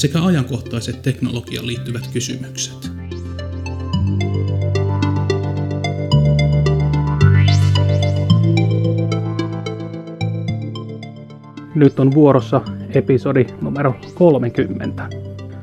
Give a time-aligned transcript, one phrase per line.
[0.00, 2.90] sekä ajankohtaiset teknologiaan liittyvät kysymykset.
[11.74, 12.60] Nyt on vuorossa
[12.94, 15.08] episodi numero 30.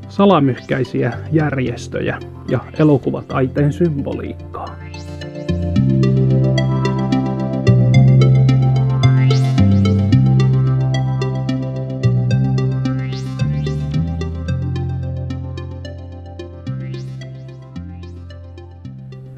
[0.09, 4.76] Salamyhkäisiä järjestöjä ja elokuvataiteen symboliikkaa.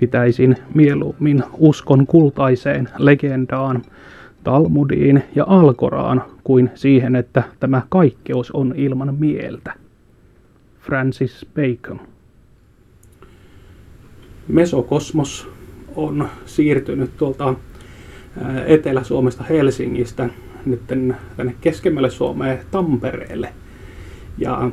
[0.10, 3.82] Pitäisin mieluummin uskon kultaiseen legendaan,
[4.44, 9.74] Talmudiin ja Alkoraan kuin siihen, että tämä kaikkeus on ilman mieltä.
[10.80, 12.00] Francis Bacon.
[14.48, 15.48] Mesokosmos
[15.96, 17.54] on siirtynyt tuolta
[18.66, 20.30] Etelä-Suomesta Helsingistä
[20.66, 23.54] nyt tänne keskemmälle Suomeen Tampereelle.
[24.38, 24.72] Ja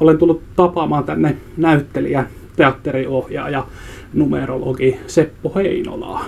[0.00, 2.26] olen tullut tapaamaan tänne näyttelijä,
[2.56, 3.66] teatteriohjaaja
[4.14, 6.24] numerologi Seppo Heinolaa.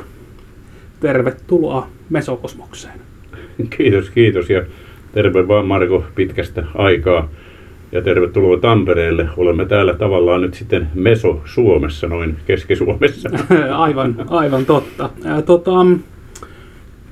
[1.00, 3.00] Tervetuloa Mesokosmokseen.
[3.76, 4.62] Kiitos, kiitos ja
[5.12, 7.28] terve vaan Marko pitkästä aikaa.
[7.92, 9.28] Ja tervetuloa Tampereelle.
[9.36, 13.30] Olemme täällä tavallaan nyt sitten Meso-Suomessa, noin Keski-Suomessa.
[13.86, 15.10] aivan, aivan totta.
[15.24, 15.84] Ää, tota,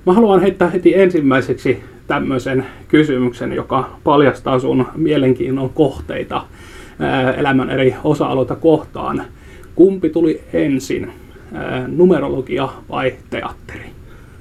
[0.07, 6.43] mä haluan heittää heti ensimmäiseksi tämmöisen kysymyksen, joka paljastaa sun mielenkiinnon kohteita
[6.99, 9.23] ää, elämän eri osa-alueita kohtaan.
[9.75, 11.11] Kumpi tuli ensin,
[11.87, 13.87] numerologia vai teatteri?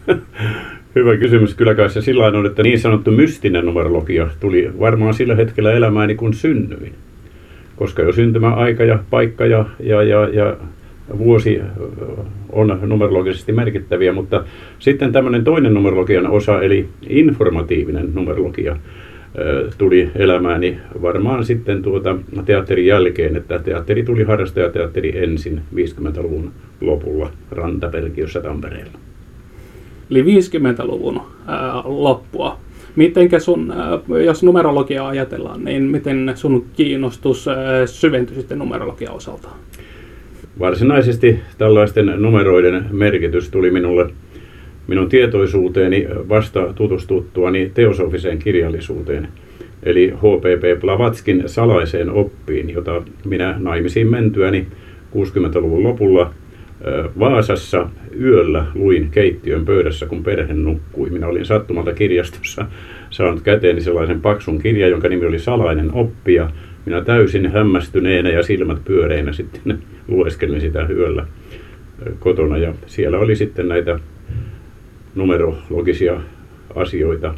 [0.95, 1.55] Hyvä kysymys.
[1.55, 6.15] Kyllä kai se sillä on, että niin sanottu mystinen numerologia tuli varmaan sillä hetkellä elämääni
[6.15, 6.93] kun synnyin.
[7.75, 10.57] Koska jo syntymäaika ja paikka ja, ja, ja, ja
[11.17, 11.61] vuosi
[12.49, 14.43] on numerologisesti merkittäviä, mutta
[14.79, 18.77] sitten tämmöinen toinen numerologian osa, eli informatiivinen numerologia,
[19.77, 26.51] tuli elämääni varmaan sitten tuota teatterin jälkeen, että teatteri tuli harrastajateatteri ensin 50-luvun
[26.81, 28.99] lopulla Rantaperkiössä Tampereella.
[30.11, 32.57] Eli 50-luvun ää, loppua.
[32.95, 39.49] Mitenkä sun, ää, jos numerologiaa ajatellaan, niin miten sun kiinnostus ää, syventyi sitten numerologian osalta?
[40.59, 44.09] Varsinaisesti tällaisten numeroiden merkitys tuli minulle
[44.87, 49.27] minun tietoisuuteeni vasta tutustuttuani teosofiseen kirjallisuuteen,
[49.83, 50.81] eli H.P.P.
[50.81, 54.67] Blavatskin salaiseen oppiin, jota minä naimisiin mentyäni
[55.15, 56.33] 60-luvun lopulla
[57.19, 57.89] Vaasassa
[58.21, 61.09] yöllä luin keittiön pöydässä, kun perhe nukkui.
[61.09, 62.65] Minä olin sattumalta kirjastossa
[63.09, 66.49] saanut käteeni sellaisen paksun kirjan, jonka nimi oli Salainen oppi, ja
[66.85, 71.27] minä täysin hämmästyneenä ja silmät pyöreinä sitten lueskelin sitä yöllä
[72.19, 73.99] kotona, ja siellä oli sitten näitä
[75.15, 76.21] numerologisia
[76.75, 77.33] asioita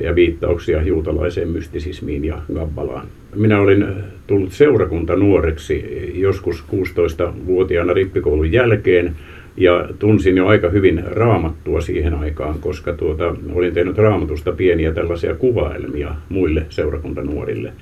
[0.00, 3.06] ja viittauksia juutalaiseen mystisismiin ja Gabbalaan.
[3.34, 3.86] Minä olin
[4.26, 9.14] tullut seurakunta nuoreksi joskus 16-vuotiaana rippikoulun jälkeen
[9.56, 15.34] ja tunsin jo aika hyvin raamattua siihen aikaan, koska tuota, olin tehnyt raamatusta pieniä tällaisia
[15.34, 17.72] kuvaelmia muille seurakuntanuorille.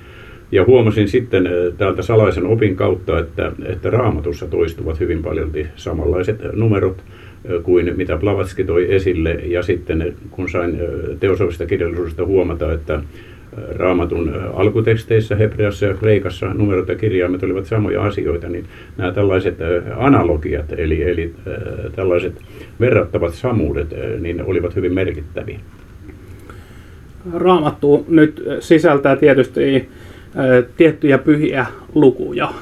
[0.53, 7.05] Ja huomasin sitten täältä salaisen opin kautta, että, että raamatussa toistuvat hyvin paljon samanlaiset numerot
[7.63, 9.33] kuin mitä Blavatski toi esille.
[9.33, 10.79] Ja sitten kun sain
[11.21, 13.01] teosofista kirjallisuudesta huomata, että
[13.77, 18.65] raamatun alkuteksteissä, hebreassa ja kreikassa numerot ja kirjaimet olivat samoja asioita, niin
[18.97, 19.57] nämä tällaiset
[19.97, 21.35] analogiat, eli, eli
[21.97, 22.33] tällaiset
[22.81, 25.59] verrattavat samuudet, niin olivat hyvin merkittäviä.
[27.35, 29.89] Raamattu nyt sisältää tietysti
[30.77, 32.53] tiettyjä pyhiä lukuja,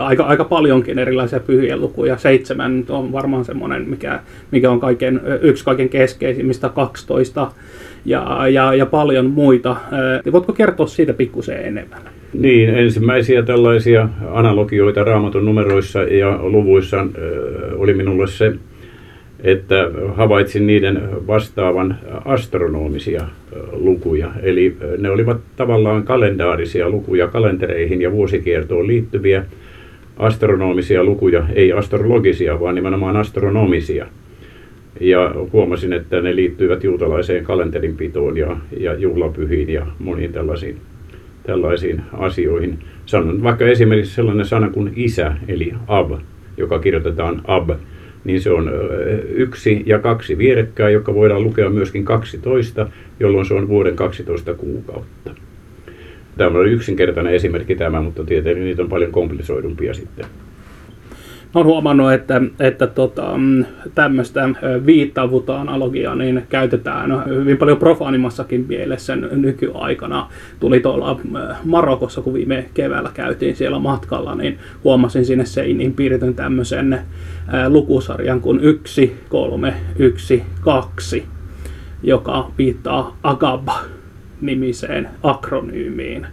[0.00, 2.16] aika, aika paljonkin erilaisia pyhiä lukuja.
[2.16, 4.20] Seitsemän on varmaan semmoinen, mikä,
[4.50, 7.50] mikä on kaiken, yksi kaiken keskeisimmistä, 12
[8.04, 9.76] ja, ja, ja paljon muita.
[10.32, 12.00] Voitko kertoa siitä pikkusen enemmän?
[12.32, 17.06] Niin, ensimmäisiä tällaisia analogioita raamatun numeroissa ja luvuissa
[17.76, 18.52] oli minulle se,
[19.44, 23.28] että havaitsin niiden vastaavan astronomisia
[23.72, 24.32] lukuja.
[24.42, 29.44] Eli ne olivat tavallaan kalendaarisia lukuja kalentereihin ja vuosikiertoon liittyviä
[30.16, 34.06] astronomisia lukuja, ei astrologisia, vaan nimenomaan astronomisia.
[35.00, 40.76] Ja huomasin, että ne liittyivät juutalaiseen kalenterinpitoon ja, ja juhlapyhiin ja moniin tällaisiin,
[41.42, 42.78] tällaisiin asioihin.
[43.06, 46.12] Sanon vaikka esimerkiksi sellainen sana kuin isä, eli ab,
[46.56, 47.70] joka kirjoitetaan ab,
[48.24, 48.70] niin se on
[49.28, 52.88] yksi ja kaksi vierekkäin, joka voidaan lukea myöskin 12,
[53.20, 55.30] jolloin se on vuoden 12 kuukautta.
[56.36, 60.26] Tämä on yksinkertainen esimerkki tämä, mutta tietenkin niitä on paljon komplisoidumpia sitten
[61.54, 63.64] olen huomannut, että, että tota, mm,
[63.94, 64.48] tämmöistä
[64.86, 70.28] viittavuutta analogiaa niin käytetään hyvin paljon profaanimassakin mielessä nykyaikana.
[70.60, 71.20] Tuli tuolla
[71.64, 77.00] Marokossa, kun viime keväällä käytiin siellä matkalla, niin huomasin sinne seiniin piirretyn tämmöisen
[77.68, 81.26] lukusarjan kuin 1, 3, 1, 2,
[82.02, 86.26] joka viittaa Agaba-nimiseen akronyymiin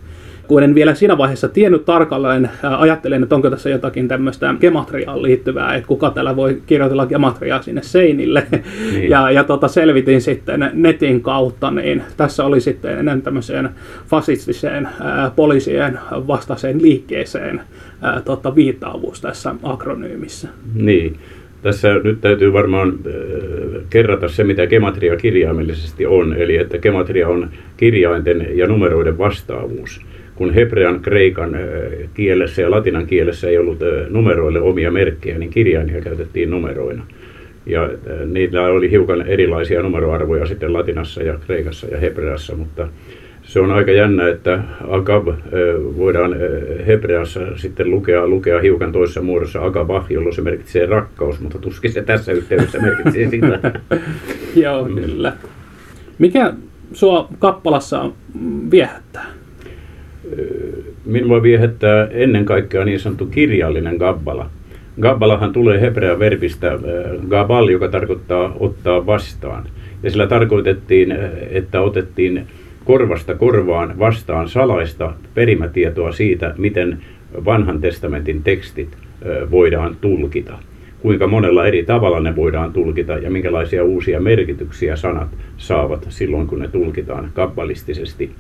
[0.47, 5.75] kun en vielä siinä vaiheessa tiennyt tarkalleen, ajattelen, että onko tässä jotakin tämmöistä gematriaan liittyvää,
[5.75, 8.47] että kuka täällä voi kirjoitella gematriaa sinne seinille.
[8.91, 9.09] Niin.
[9.09, 13.69] Ja, ja tota, selvitin sitten netin kautta, niin tässä oli sitten ennen tämmöiseen
[14.07, 17.61] fasistiseen ää, poliisien vastaiseen liikkeeseen
[18.01, 20.47] ää, tota, viittaavuus tässä akronyymissä.
[20.75, 21.17] Niin.
[21.61, 22.94] Tässä nyt täytyy varmaan
[23.89, 30.01] kerrata se, mitä gematria kirjaimellisesti on, eli että gematria on kirjainten ja numeroiden vastaavuus
[30.41, 31.57] kun hebrean, kreikan
[32.13, 33.79] kielessä ja latinan kielessä ei ollut
[34.09, 37.03] numeroille omia merkkejä, niin kirjainia käytettiin numeroina.
[37.65, 37.89] Ja
[38.25, 42.88] niillä oli hiukan erilaisia numeroarvoja sitten latinassa ja kreikassa ja hebreassa, mutta
[43.43, 45.27] se on aika jännä, että agab
[45.97, 46.35] voidaan
[46.87, 52.01] hebreassa sitten lukea, lukea hiukan toisessa muodossa agabah, jolloin se merkitsee rakkaus, mutta tuskin se
[52.03, 53.59] tässä yhteydessä merkitsee sitä.
[54.63, 55.33] Joo, kyllä.
[56.19, 56.53] Mikä
[56.94, 58.11] sua kappalassa
[58.71, 59.40] viehättää?
[61.06, 64.50] Minua viehättää ennen kaikkea niin sanottu kirjallinen gabbala.
[65.01, 66.80] Gabbalahan tulee hebrean verbistä
[67.30, 69.63] gabal, joka tarkoittaa ottaa vastaan.
[70.04, 71.16] Ja sillä tarkoitettiin,
[71.51, 72.48] että otettiin
[72.86, 76.98] korvasta korvaan vastaan salaista perimätietoa siitä, miten
[77.45, 78.89] vanhan testamentin tekstit
[79.51, 80.54] voidaan tulkita.
[81.01, 86.60] Kuinka monella eri tavalla ne voidaan tulkita ja minkälaisia uusia merkityksiä sanat saavat silloin, kun
[86.60, 88.31] ne tulkitaan kabbalistisesti.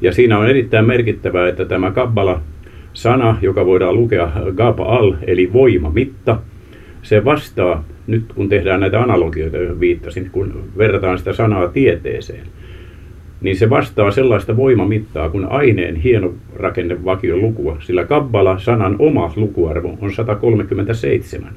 [0.00, 2.40] Ja siinä on erittäin merkittävää, että tämä kabbala
[2.92, 6.38] sana, joka voidaan lukea Gabal, eli voimamitta,
[7.02, 12.46] se vastaa, nyt kun tehdään näitä analogioita, joihin viittasin, kun verrataan sitä sanaa tieteeseen,
[13.40, 19.98] niin se vastaa sellaista voimamittaa kuin aineen hieno rakennevakion lukua, sillä kabbala sanan oma lukuarvo
[20.00, 21.50] on 137.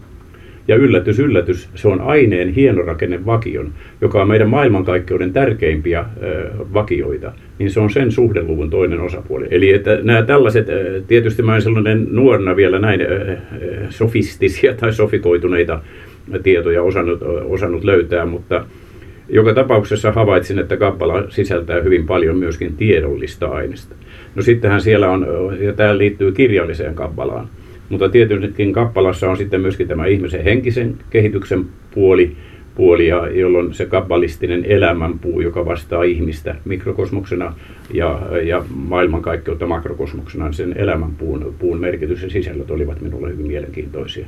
[0.69, 6.05] Ja yllätys, yllätys, se on aineen hienorakenne vakion, joka on meidän maailmankaikkeuden tärkeimpiä
[6.73, 9.47] vakioita, niin se on sen suhdeluvun toinen osapuoli.
[9.51, 10.67] Eli että nämä tällaiset,
[11.07, 13.01] tietysti mä olen sellainen nuorena vielä näin
[13.89, 15.79] sofistisia tai sofikoituneita
[16.43, 18.65] tietoja osannut, osannut löytää, mutta
[19.29, 23.95] joka tapauksessa havaitsin, että kappala sisältää hyvin paljon myöskin tiedollista aineesta.
[24.35, 25.27] No sittenhän siellä on,
[25.59, 27.47] ja tämä liittyy kirjalliseen kappalaan,
[27.89, 32.35] mutta tietystikin kappalassa on sitten myöskin tämä ihmisen henkisen kehityksen puoli,
[32.75, 37.53] puoli ja jolloin se kabbalistinen elämänpuu, joka vastaa ihmistä mikrokosmoksena
[37.93, 44.25] ja, ja maailmankaikkeutta makrokosmoksena, niin sen elämänpuun puun merkitys ja sisällöt olivat minulle hyvin mielenkiintoisia.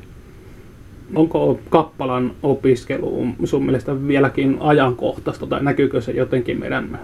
[1.16, 7.00] Onko kappalan opiskelu sun mielestä vieläkin ajankohtaista tai näkyykö se jotenkin meidän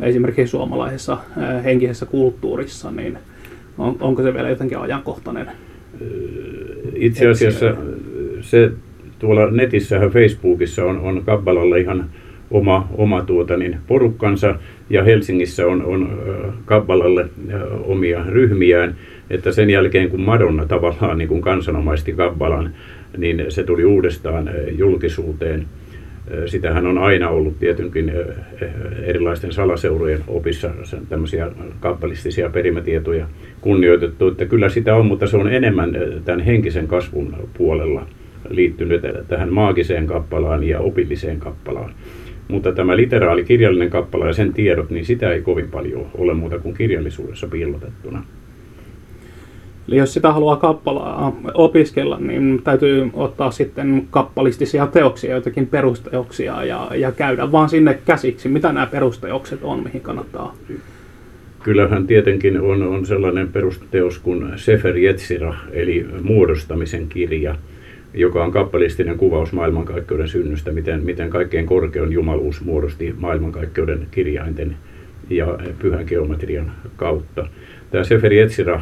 [0.00, 1.18] esimerkiksi suomalaisessa
[1.64, 3.18] henkisessä kulttuurissa, niin
[3.78, 5.50] on, onko se vielä jotenkin ajankohtainen?
[6.94, 7.74] Itse asiassa
[8.40, 8.70] se
[9.18, 12.10] tuolla netissä ja Facebookissa on, on Kabbalalle ihan
[12.50, 14.54] oma, oma tuota, niin porukkansa
[14.90, 16.18] ja Helsingissä on, on
[16.64, 17.28] Kabbalalle
[17.84, 18.96] omia ryhmiään,
[19.30, 22.74] että sen jälkeen kun Madonna tavallaan niin kuin kansanomaisti Kabbalan,
[23.16, 25.66] niin se tuli uudestaan julkisuuteen–
[26.46, 28.12] Sitähän on aina ollut tietenkin
[29.02, 30.70] erilaisten salaseurojen opissa
[31.08, 33.26] tämmöisiä kappalistisia perimätietoja
[33.60, 38.06] kunnioitettu, että kyllä sitä on, mutta se on enemmän tämän henkisen kasvun puolella
[38.48, 41.94] liittynyt tähän maagiseen kappalaan ja opilliseen kappalaan.
[42.48, 46.58] Mutta tämä literaali kirjallinen kappala ja sen tiedot, niin sitä ei kovin paljon ole muuta
[46.58, 48.24] kuin kirjallisuudessa piilotettuna.
[49.90, 56.90] Eli jos sitä haluaa kappalaa opiskella, niin täytyy ottaa sitten kappalistisia teoksia, joitakin perusteoksia ja,
[56.94, 58.48] ja käydä vaan sinne käsiksi.
[58.48, 60.54] Mitä nämä perusteokset on, mihin kannattaa?
[61.62, 67.54] Kyllähän tietenkin on, on sellainen perusteos kuin Sefer Yetzira, eli muodostamisen kirja,
[68.14, 74.76] joka on kappalistinen kuvaus maailmankaikkeuden synnystä, miten, miten kaikkein korkein jumaluus muodosti maailmankaikkeuden kirjainten
[75.30, 77.46] ja pyhän geometrian kautta
[77.90, 78.80] tämä Seferi Etsira,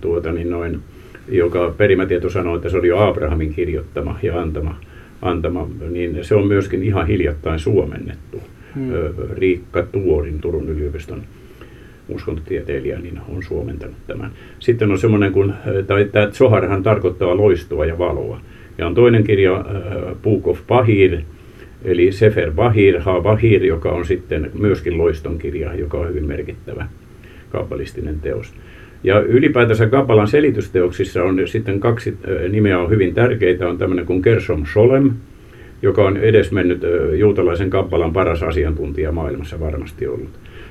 [0.00, 0.80] tuota, niin noin,
[1.28, 4.80] joka perimätieto sanoo, että se oli jo Abrahamin kirjoittama ja antama,
[5.22, 8.42] antama, niin se on myöskin ihan hiljattain suomennettu.
[8.74, 8.92] Hmm.
[9.32, 11.22] Riikka Tuorin Turun yliopiston
[12.08, 14.30] uskontotieteilijä, niin on suomentanut tämän.
[14.58, 15.54] Sitten on semmoinen kuin,
[15.86, 18.40] tai tämä Zoharhan tarkoittaa loistoa ja valoa.
[18.78, 19.64] Ja on toinen kirja,
[20.22, 21.20] Book of Bahir,
[21.84, 26.86] eli Sefer Bahir, Ha Bahir, joka on sitten myöskin loiston kirja, joka on hyvin merkittävä
[27.50, 28.54] kabbalistinen teos.
[29.04, 32.16] Ja ylipäätänsä Kabbalan selitysteoksissa on sitten kaksi
[32.48, 33.68] nimeä on hyvin tärkeitä.
[33.68, 35.10] On tämmöinen kuin Kersom Solem,
[35.82, 36.82] joka on edesmennyt
[37.18, 40.30] juutalaisen Kabbalan paras asiantuntija maailmassa varmasti ollut.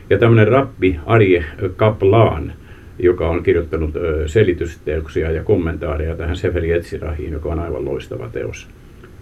[0.09, 2.53] Ja tämmöinen rappi Arje Kaplaan,
[2.99, 3.93] joka on kirjoittanut
[4.25, 8.67] selitysteoksia ja kommentaareja tähän Seferi Etsirahiin, joka on aivan loistava teos.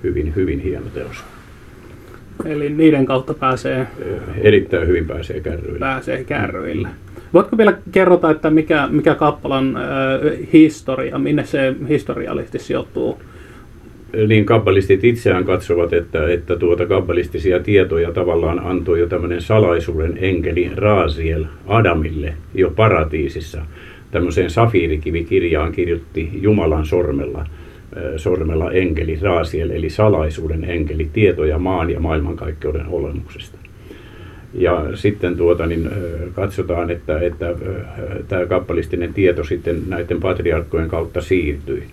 [0.03, 1.23] Hyvin, hyvin hieno teos.
[2.45, 3.87] Eli niiden kautta pääsee...
[4.41, 5.79] Erittäin hyvin pääsee kärryille.
[5.79, 6.87] Pääsee kärryille.
[7.35, 9.83] Voitko vielä kerrota, että mikä, mikä kappalan äh,
[10.53, 13.19] historia, minne se historiallisesti sijoittuu?
[14.27, 20.71] Niin kabbalistit itseään katsovat, että, että tuota kabbalistisia tietoja tavallaan antoi jo tämmöinen salaisuuden enkeli
[20.75, 23.61] Raasiel Adamille jo paratiisissa.
[24.11, 27.45] Tämmöiseen safiirikivikirjaan kirjoitti Jumalan sormella
[28.17, 33.64] sormella enkeli Raasiel, eli salaisuuden enkeli, tietoja maan ja maailmankaikkeuden olemuksesta.
[34.57, 35.89] Ja sitten tuota, niin,
[36.33, 37.55] katsotaan, että, että
[38.27, 41.83] tämä kappalistinen tieto sitten näiden patriarkkojen kautta siirtyi.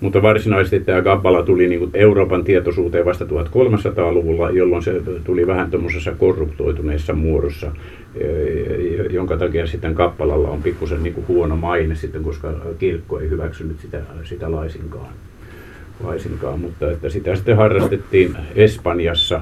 [0.00, 5.70] Mutta varsinaisesti tämä kappala tuli niin kuin Euroopan tietoisuuteen vasta 1300-luvulla, jolloin se tuli vähän
[5.70, 7.72] tuommoisessa korruptoituneessa muodossa,
[9.10, 13.80] jonka takia sitten kappalalla on pikkusen niin kuin huono maine sitten, koska kirkko ei hyväksynyt
[13.80, 15.12] sitä, sitä laisinkaan
[16.02, 19.40] laisinkaan, mutta että sitä sitten harrastettiin Espanjassa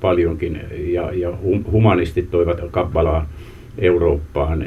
[0.00, 1.32] paljonkin ja, ja
[1.72, 3.26] humanistit toivat kabbalaa
[3.78, 4.66] Eurooppaan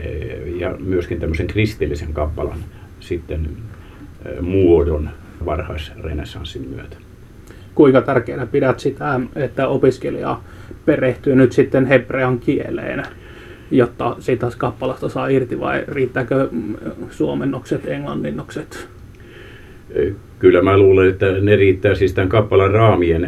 [0.60, 2.58] ja myöskin tämmöisen kristillisen kabbalan
[3.00, 3.50] sitten
[4.42, 5.10] muodon
[5.46, 6.98] varhaisrenessanssin myötä.
[7.75, 10.39] Kuinka tärkeänä pidät sitä, että opiskelija
[10.86, 13.04] perehtyy nyt sitten hebrean kieleen,
[13.72, 16.50] jotta siitä kappalasta saa irti vai riittääkö
[17.10, 18.95] suomennokset, englanninnokset?
[20.40, 23.28] Kyllä mä luulen, että ne riittää siis tämän kappalan raamien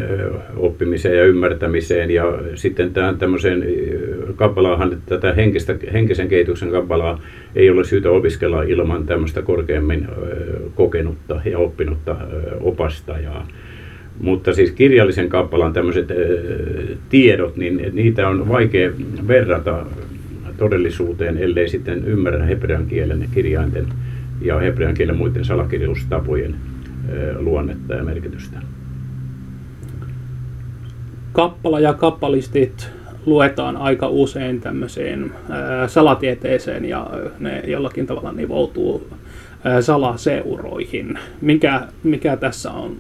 [0.58, 3.64] oppimiseen ja ymmärtämiseen ja sitten tämän tämmöiseen
[4.36, 7.22] kappalaahan, tätä henkistä, henkisen kehityksen kappalaa
[7.56, 10.08] ei ole syytä opiskella ilman tämmöistä korkeammin
[10.76, 12.16] kokenutta ja oppinutta
[12.62, 13.48] opastajaa.
[14.22, 16.08] Mutta siis kirjallisen kappalan tämmöiset
[17.10, 18.92] tiedot, niin niitä on vaikea
[19.28, 19.86] verrata
[20.58, 23.86] todellisuuteen, ellei sitten ymmärrä hebrean kielen kirjainten
[24.42, 26.56] ja hebrean kielen muiden salakirjoitustapojen
[27.40, 28.60] luonnetta ja merkitystä.
[31.34, 32.90] Kappala ja kappalistit
[33.26, 35.32] luetaan aika usein tämmöiseen
[35.88, 39.08] salatieteeseen ja ne jollakin tavalla nivoutuu
[39.82, 41.20] salaseuroihin.
[41.42, 42.98] Mikä, mikä tässä on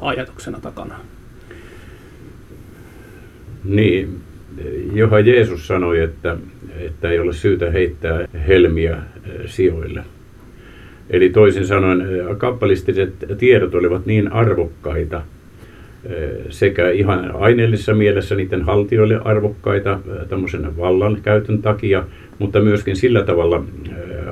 [0.00, 0.94] ajatuksena takana?
[3.64, 4.20] Niin,
[4.92, 6.36] johon Jeesus sanoi, että,
[6.78, 8.96] että ei ole syytä heittää helmiä
[9.46, 10.04] sijoille.
[11.10, 12.08] Eli toisin sanoen
[12.38, 15.22] kappalistiset tiedot olivat niin arvokkaita
[16.50, 22.04] sekä ihan aineellisessa mielessä niiden haltijoille arvokkaita tämmöisen vallan käytön takia,
[22.38, 23.64] mutta myöskin sillä tavalla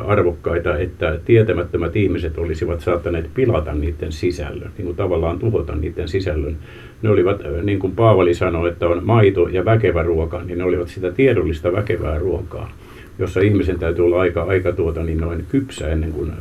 [0.06, 6.56] arvokkaita, että tietämättömät ihmiset olisivat saattaneet pilata niiden sisällön, niin kuin tavallaan tuhota niiden sisällön.
[7.02, 10.88] Ne olivat, niin kuin Paavali sanoi, että on maito ja väkevä ruoka, niin ne olivat
[10.88, 12.72] sitä tiedollista väkevää ruokaa,
[13.18, 16.32] jossa ihmisen täytyy olla aika, aika tuota, niin noin kypsä ennen kuin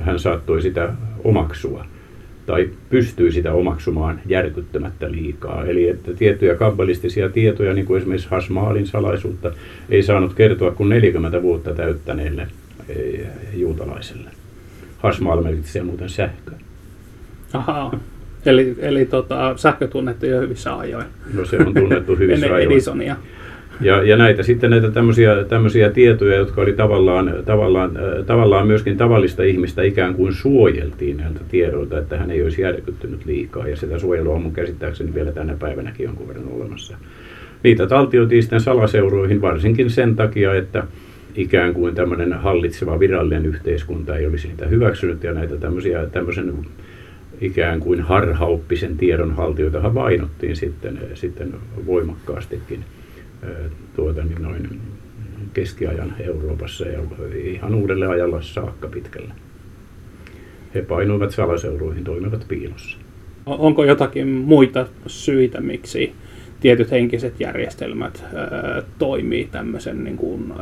[0.00, 0.92] hän saattoi sitä
[1.24, 1.84] omaksua
[2.46, 5.64] tai pystyy sitä omaksumaan järkyttämättä liikaa.
[5.64, 9.52] Eli että tiettyjä kabbalistisia tietoja, niin kuin esimerkiksi Hasmaalin salaisuutta,
[9.90, 12.48] ei saanut kertoa kuin 40 vuotta täyttäneelle
[12.88, 14.30] eh, juutalaiselle.
[14.98, 16.58] Hasmaal merkitsee muuten sähköä.
[17.52, 18.00] Ahaa.
[18.46, 21.06] Eli, eli tota, sähkö tunnettu jo hyvissä ajoin.
[21.34, 22.72] No se on tunnettu hyvissä ajoin.
[22.72, 23.16] Edisonia.
[23.80, 28.96] Ja, ja näitä sitten näitä tämmöisiä, tämmöisiä tietoja, jotka oli tavallaan, tavallaan, äh, tavallaan myöskin
[28.96, 33.68] tavallista ihmistä ikään kuin suojeltiin näiltä tiedoilta, että hän ei olisi järkyttynyt liikaa.
[33.68, 36.96] Ja sitä suojelua on mun käsittääkseni vielä tänä päivänäkin jonkun verran olemassa.
[37.62, 40.84] Niitä taltioitiin sitten salaseuroihin varsinkin sen takia, että
[41.34, 46.54] ikään kuin tämmöinen hallitseva virallinen yhteiskunta ei olisi niitä hyväksynyt ja näitä tämmöisiä, tämmöisen
[47.40, 51.54] ikään kuin harhauppisen tiedonhaltijoita vainottiin sitten, sitten
[51.86, 52.84] voimakkaastikin
[53.96, 54.80] tuota, niin noin
[55.52, 57.00] keskiajan Euroopassa ja
[57.34, 59.34] ihan uudelle ajalle saakka pitkälle.
[60.74, 62.98] He painuivat salaseuruihin, toimivat piilossa.
[63.46, 66.12] Onko jotakin muita syitä, miksi
[66.60, 68.24] tietyt henkiset järjestelmät
[68.98, 70.52] toimii tämmöisen niin kuin,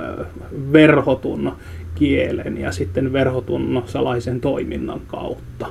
[0.72, 1.52] verhotun
[1.94, 5.66] kielen ja sitten verhotun salaisen toiminnan kautta?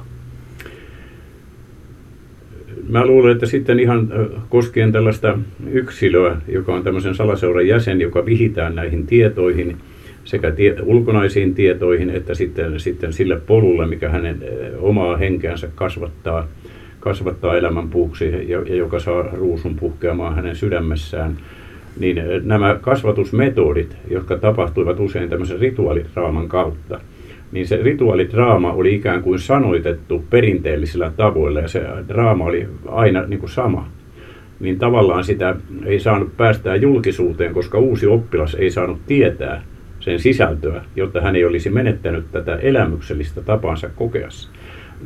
[2.89, 4.09] Mä luulen, että sitten ihan
[4.50, 5.39] koskien tällaista
[5.71, 9.77] yksilöä, joka on tämmöisen salaseuran jäsen, joka vihitään näihin tietoihin,
[10.23, 14.43] sekä tie, ulkonaisiin tietoihin että sitten, sitten sille polulle, mikä hänen
[14.79, 16.47] omaa henkeänsä kasvattaa,
[17.00, 21.38] kasvattaa elämän puuksi ja, ja joka saa ruusun puhkeamaan hänen sydämessään
[22.00, 27.00] niin nämä kasvatusmetodit, jotka tapahtuivat usein tämmöisen rituaalitraaman kautta,
[27.51, 33.39] niin se rituaalidraama oli ikään kuin sanoitettu perinteellisillä tavoilla ja se draama oli aina niin
[33.39, 33.89] kuin sama.
[34.60, 35.55] Niin tavallaan sitä
[35.86, 39.63] ei saanut päästää julkisuuteen, koska uusi oppilas ei saanut tietää
[40.00, 44.50] sen sisältöä, jotta hän ei olisi menettänyt tätä elämyksellistä tapansa kokeassa.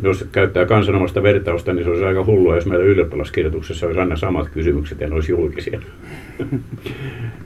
[0.03, 4.49] Jos käyttää kansanomasta vertausta, niin se olisi aika hullua, jos meillä ylioppilaskirjoituksessa olisi aina samat
[4.49, 5.81] kysymykset ja ne olisi julkisia.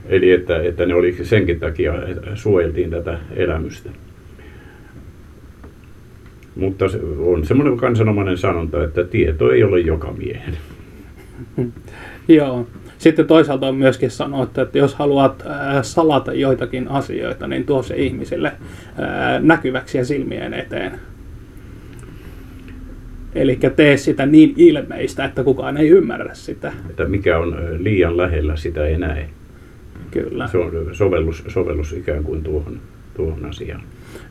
[0.09, 3.89] Eli että, että ne oli senkin takia, että suojeltiin tätä elämystä.
[6.59, 6.85] Mutta
[7.19, 10.57] on semmoinen kansanomainen sanonta, että tieto ei ole joka miehen.
[12.27, 12.67] Joo.
[12.97, 15.43] Sitten toisaalta on myöskin sanottu, että jos haluat
[15.81, 18.51] salata joitakin asioita, niin tuo se ihmisille
[19.39, 20.91] näkyväksi ja silmien eteen.
[23.35, 26.73] Eli tee sitä niin ilmeistä, että kukaan ei ymmärrä sitä.
[26.89, 29.29] Että mikä on liian lähellä, sitä ei näe.
[30.11, 30.47] Kyllä.
[30.47, 32.79] Se on sovellus, sovellus ikään kuin tuohon,
[33.15, 33.83] tuohon asiaan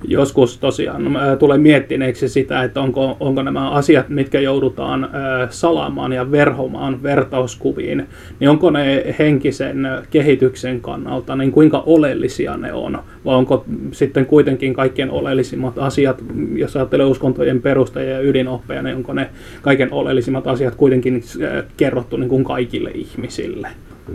[0.04, 5.10] joskus tosiaan tulee miettineeksi sitä, että onko, onko nämä asiat, mitkä joudutaan
[5.50, 8.06] salaamaan ja verhomaan vertauskuviin,
[8.40, 12.98] niin onko ne henkisen kehityksen kannalta, niin kuinka oleellisia ne on?
[13.24, 16.24] Vai onko sitten kuitenkin kaikkien oleellisimmat asiat,
[16.54, 19.30] jos ajattelee uskontojen perustajia ja ydinoppeja, niin onko ne
[19.62, 21.22] kaiken oleellisimmat asiat kuitenkin
[21.76, 23.68] kerrottu niin kuin kaikille ihmisille?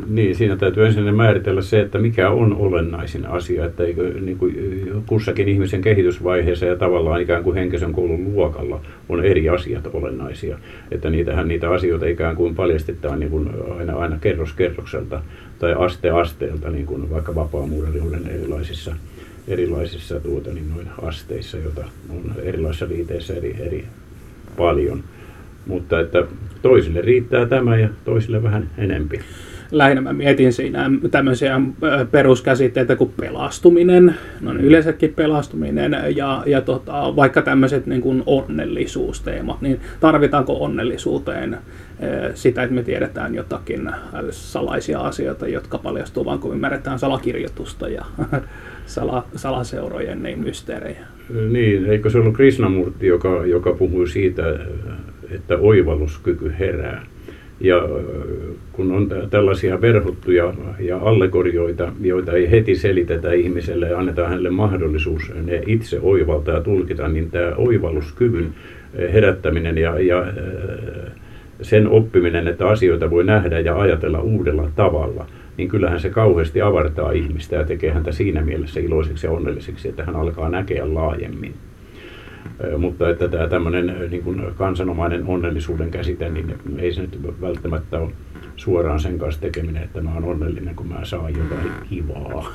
[0.07, 4.55] Niin, siinä täytyy ensin määritellä se, että mikä on olennaisin asia, että eikö, niin kuin
[5.05, 10.59] kussakin ihmisen kehitysvaiheessa ja tavallaan ikään kuin henkisen koulun luokalla on eri asiat olennaisia.
[10.91, 15.21] Että niitähän niitä asioita ikään kuin paljastetaan niin kuin aina, aina kerros kerrokselta
[15.59, 18.95] tai aste asteelta, niin kuin vaikka vapaamuurariuden erilaisissa,
[19.47, 23.85] erilaisissa tuota, niin noin asteissa, joita on erilaisissa liiteissä eri, eri
[24.57, 25.03] paljon.
[25.65, 26.23] Mutta että
[26.61, 29.19] toisille riittää tämä ja toisille vähän enempi
[29.73, 31.61] lähinnä mä mietin siinä tämmöisiä
[32.11, 39.61] peruskäsitteitä kuin pelastuminen, no niin yleensäkin pelastuminen ja, ja tota, vaikka tämmöiset niin kuin onnellisuusteemat,
[39.61, 41.57] niin tarvitaanko onnellisuuteen
[42.33, 43.91] sitä, että me tiedetään jotakin
[44.29, 48.05] salaisia asioita, jotka paljastuu vaan kun ymmärretään salakirjoitusta ja
[48.85, 50.99] sala, salaseurojen niin mysteerejä.
[51.49, 54.43] Niin, eikö se ollut Krishnamurti, joka, joka puhui siitä,
[55.31, 57.05] että oivalluskyky herää?
[57.63, 57.89] Ja
[58.71, 65.31] kun on tällaisia verhottuja ja allegorioita, joita ei heti selitetä ihmiselle ja annetaan hänelle mahdollisuus
[65.45, 68.53] ne itse oivaltaa ja tulkita, niin tämä oivalluskyvyn
[69.13, 70.25] herättäminen ja, ja
[71.61, 75.25] sen oppiminen, että asioita voi nähdä ja ajatella uudella tavalla,
[75.57, 80.03] niin kyllähän se kauheasti avartaa ihmistä ja tekee häntä siinä mielessä iloiseksi ja onnelliseksi, että
[80.03, 81.53] hän alkaa näkeä laajemmin
[82.77, 88.11] mutta että tämä tämmöinen niin kuin kansanomainen onnellisuuden käsite, niin ei se nyt välttämättä ole
[88.55, 92.51] suoraan sen kanssa tekeminen, että mä oon onnellinen, kun mä saan jotain kivaa.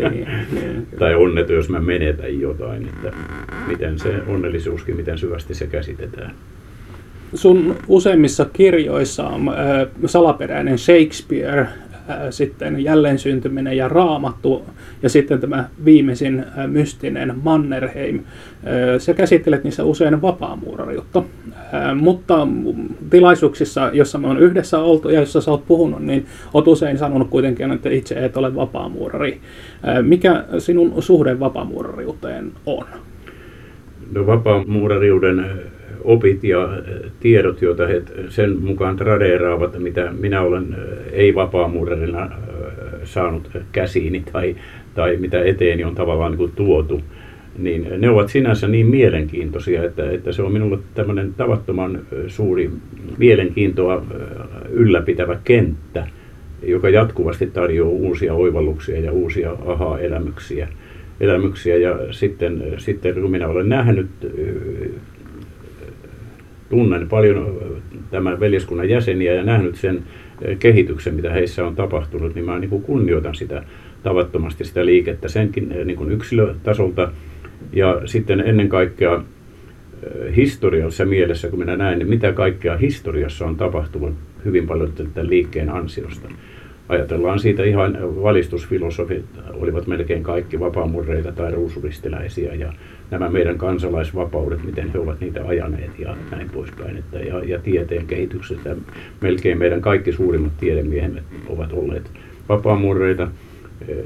[0.00, 0.86] Niin, niin.
[0.98, 2.88] tai onneton, jos mä menetän jotain.
[2.88, 3.12] Että
[3.66, 6.34] miten se onnellisuuskin, miten syvästi se käsitetään.
[7.34, 11.68] Sun useimmissa kirjoissa on äh, salaperäinen Shakespeare
[12.30, 14.64] sitten jälleen syntyminen ja raamattu
[15.02, 18.20] ja sitten tämä viimeisin mystinen Mannerheim.
[18.98, 21.22] Sä käsittelet niissä usein vapaamuurariutta,
[21.96, 22.48] mutta
[23.10, 27.30] tilaisuuksissa, jossa me on yhdessä oltu ja jossa sä oot puhunut, niin oot usein sanonut
[27.30, 29.40] kuitenkin, että itse et ole vapaamuurari.
[30.02, 32.84] Mikä sinun suhde vapaamuurariuteen on?
[34.12, 35.46] No vapaamuurariuden
[36.04, 36.68] opit ja
[37.20, 40.76] tiedot, joita he sen mukaan tradeeraavat, mitä minä olen
[41.12, 42.30] ei-vapaamuurarina
[43.04, 44.56] saanut käsiini tai,
[44.94, 47.00] tai mitä eteeni on tavallaan niin kuin tuotu,
[47.58, 52.70] niin ne ovat sinänsä niin mielenkiintoisia, että, että se on minulle tämmöinen tavattoman suuri
[53.18, 54.04] mielenkiintoa
[54.70, 56.06] ylläpitävä kenttä,
[56.62, 60.68] joka jatkuvasti tarjoaa uusia oivalluksia ja uusia aha-elämyksiä.
[61.20, 61.76] Elämyksiä.
[61.76, 64.08] Ja sitten, sitten kun minä olen nähnyt
[66.72, 67.58] tunnen paljon
[68.10, 70.02] tämän veljeskunnan jäseniä ja nähnyt sen
[70.58, 73.62] kehityksen, mitä heissä on tapahtunut, niin mä niin kuin kunnioitan sitä
[74.02, 77.10] tavattomasti sitä liikettä senkin niin kuin yksilötasolta
[77.72, 79.22] ja sitten ennen kaikkea
[80.36, 85.70] historiallisessa mielessä, kun minä näen, niin mitä kaikkea historiassa on tapahtunut hyvin paljon tämän liikkeen
[85.70, 86.28] ansiosta.
[86.88, 92.72] Ajatellaan siitä ihan valistusfilosofit olivat melkein kaikki vapaamurreita tai ruusuristiläisiä ja
[93.12, 96.96] nämä meidän kansalaisvapaudet, miten he ovat niitä ajaneet ja näin poispäin.
[96.96, 98.76] Että ja, ja tieteen kehityksestä
[99.20, 101.12] melkein meidän kaikki suurimmat tiedemiehet
[101.48, 102.10] ovat olleet
[102.48, 103.28] vapaamurreita.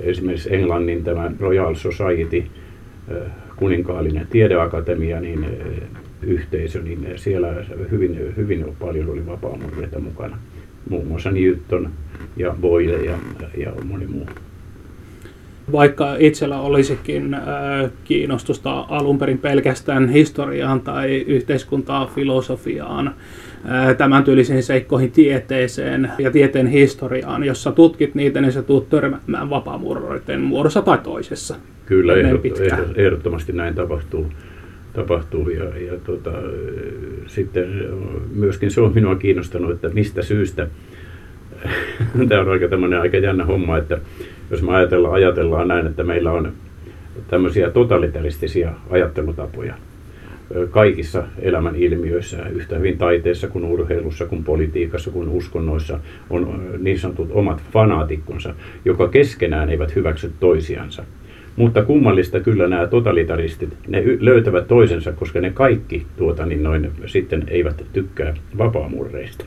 [0.02, 2.44] esimerkiksi Englannin tämä Royal Society,
[3.56, 5.46] kuninkaallinen tiedeakatemia, niin
[6.22, 7.48] yhteisö, niin siellä
[7.90, 10.38] hyvin, hyvin paljon oli vapaamurreita mukana.
[10.90, 11.90] Muun muassa Newton
[12.36, 13.18] ja Boyle ja,
[13.56, 14.26] ja moni muu
[15.72, 17.42] vaikka itsellä olisikin äh,
[18.04, 26.66] kiinnostusta alun perin pelkästään historiaan tai yhteiskuntaa, filosofiaan, äh, tämän tyylisiin seikkoihin tieteeseen ja tieteen
[26.66, 31.56] historiaan, jossa tutkit niitä, niin sä tulet törmäämään vapaamuuroiden muodossa tai toisessa.
[31.86, 32.12] Kyllä,
[32.96, 34.26] ehdottomasti näin tapahtuu.
[34.92, 36.32] tapahtuu ja, ja tota,
[37.26, 37.68] sitten
[38.34, 40.66] myöskin se on minua kiinnostanut, että mistä syystä,
[42.28, 42.68] tämä on aika
[43.00, 43.98] aika jännä homma, että
[44.50, 46.52] jos me ajatellaan, ajatellaan näin, että meillä on
[47.28, 49.74] tämmöisiä totalitaristisia ajattelutapoja
[50.70, 57.30] kaikissa elämän ilmiöissä, yhtä hyvin taiteessa kuin urheilussa, kuin politiikassa, kuin uskonnoissa, on niin sanotut
[57.32, 58.54] omat fanaatikkonsa,
[58.84, 61.04] joka keskenään eivät hyväksy toisiansa.
[61.56, 67.44] Mutta kummallista kyllä nämä totalitaristit, ne löytävät toisensa, koska ne kaikki tuota, niin noin, sitten
[67.48, 69.44] eivät tykkää vapaamurreista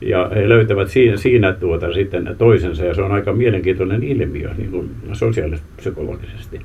[0.00, 4.70] ja he löytävät siinä, siinä tuota sitten toisensa ja se on aika mielenkiintoinen ilmiö niin
[4.70, 6.60] kuin sosiaalipsykologisesti.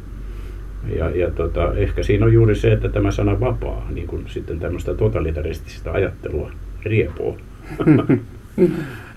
[0.95, 4.59] Ja, ja tota, ehkä siinä on juuri se, että tämä sana vapaa, niin kuin sitten
[4.59, 6.51] tämmöistä totalitaristista ajattelua
[6.83, 7.37] riepoo.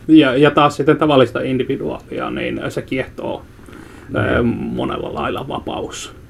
[0.09, 3.43] ja, ja taas sitten tavallista individuaalia, niin se kiehtoo
[4.09, 4.47] mm.
[4.47, 6.22] monella lailla vapaus.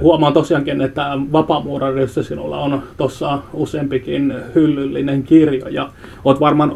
[0.00, 5.90] Huomaan tosiaankin, että vapaamuurarissa sinulla on tuossa useampikin hyllyllinen kirjo ja
[6.24, 6.72] olet varmaan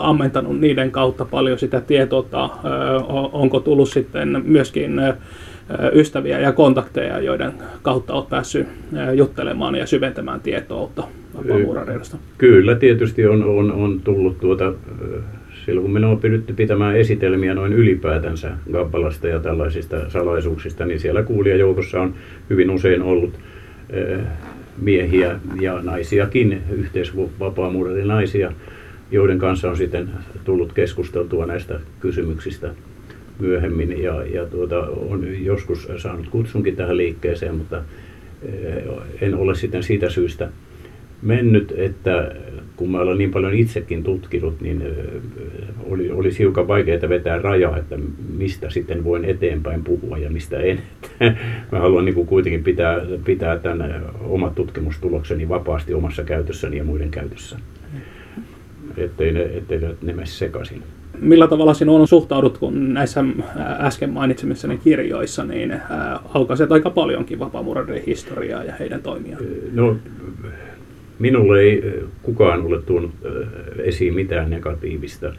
[0.00, 2.58] ammentanut niiden kautta paljon sitä tietoa.
[3.32, 5.00] Onko tullut sitten myöskin
[5.92, 7.52] ystäviä ja kontakteja, joiden
[7.82, 8.66] kautta olet päässyt
[9.14, 11.04] juttelemaan ja syventämään tietoutta
[11.36, 12.16] vapaamuurarista?
[12.38, 14.72] Kyllä, tietysti on, on, on tullut tuota
[15.64, 21.22] silloin kun minua on pyritty pitämään esitelmiä noin ylipäätänsä Gabbalasta ja tällaisista salaisuuksista, niin siellä
[21.22, 22.14] kuulijajoukossa on
[22.50, 23.38] hyvin usein ollut
[23.90, 24.18] eh,
[24.78, 28.52] miehiä ja naisiakin, yhteisvapaamuudellinen naisia,
[29.10, 30.10] joiden kanssa on sitten
[30.44, 32.70] tullut keskusteltua näistä kysymyksistä
[33.38, 34.02] myöhemmin.
[34.02, 37.82] Ja, ja tuota, on joskus saanut kutsunkin tähän liikkeeseen, mutta
[38.42, 38.84] eh,
[39.20, 40.48] en ole sitten siitä syystä
[41.22, 42.32] mennyt, että
[42.76, 44.82] kun mä olen niin paljon itsekin tutkinut, niin
[45.90, 47.98] oli, olisi hiukan vaikeaa vetää rajaa, että
[48.36, 50.82] mistä sitten voin eteenpäin puhua ja mistä en.
[51.72, 57.10] mä haluan niin kuin kuitenkin pitää, pitää tämän omat tutkimustulokseni vapaasti omassa käytössäni ja muiden
[57.10, 57.58] käytössä,
[58.96, 60.82] ettei ne, ettei ne mene sekaisin.
[61.20, 63.24] Millä tavalla sinun suhtaudut, kun näissä
[63.80, 65.80] äsken mainitsemissani kirjoissa, niin
[66.34, 69.42] aukaiset aika paljonkin vapaamuurareiden historiaa ja heidän toimiaan?
[69.72, 69.96] No,
[71.24, 71.82] Minulle ei
[72.22, 73.10] kukaan ole tuonut
[73.78, 75.32] esiin mitään negatiivista.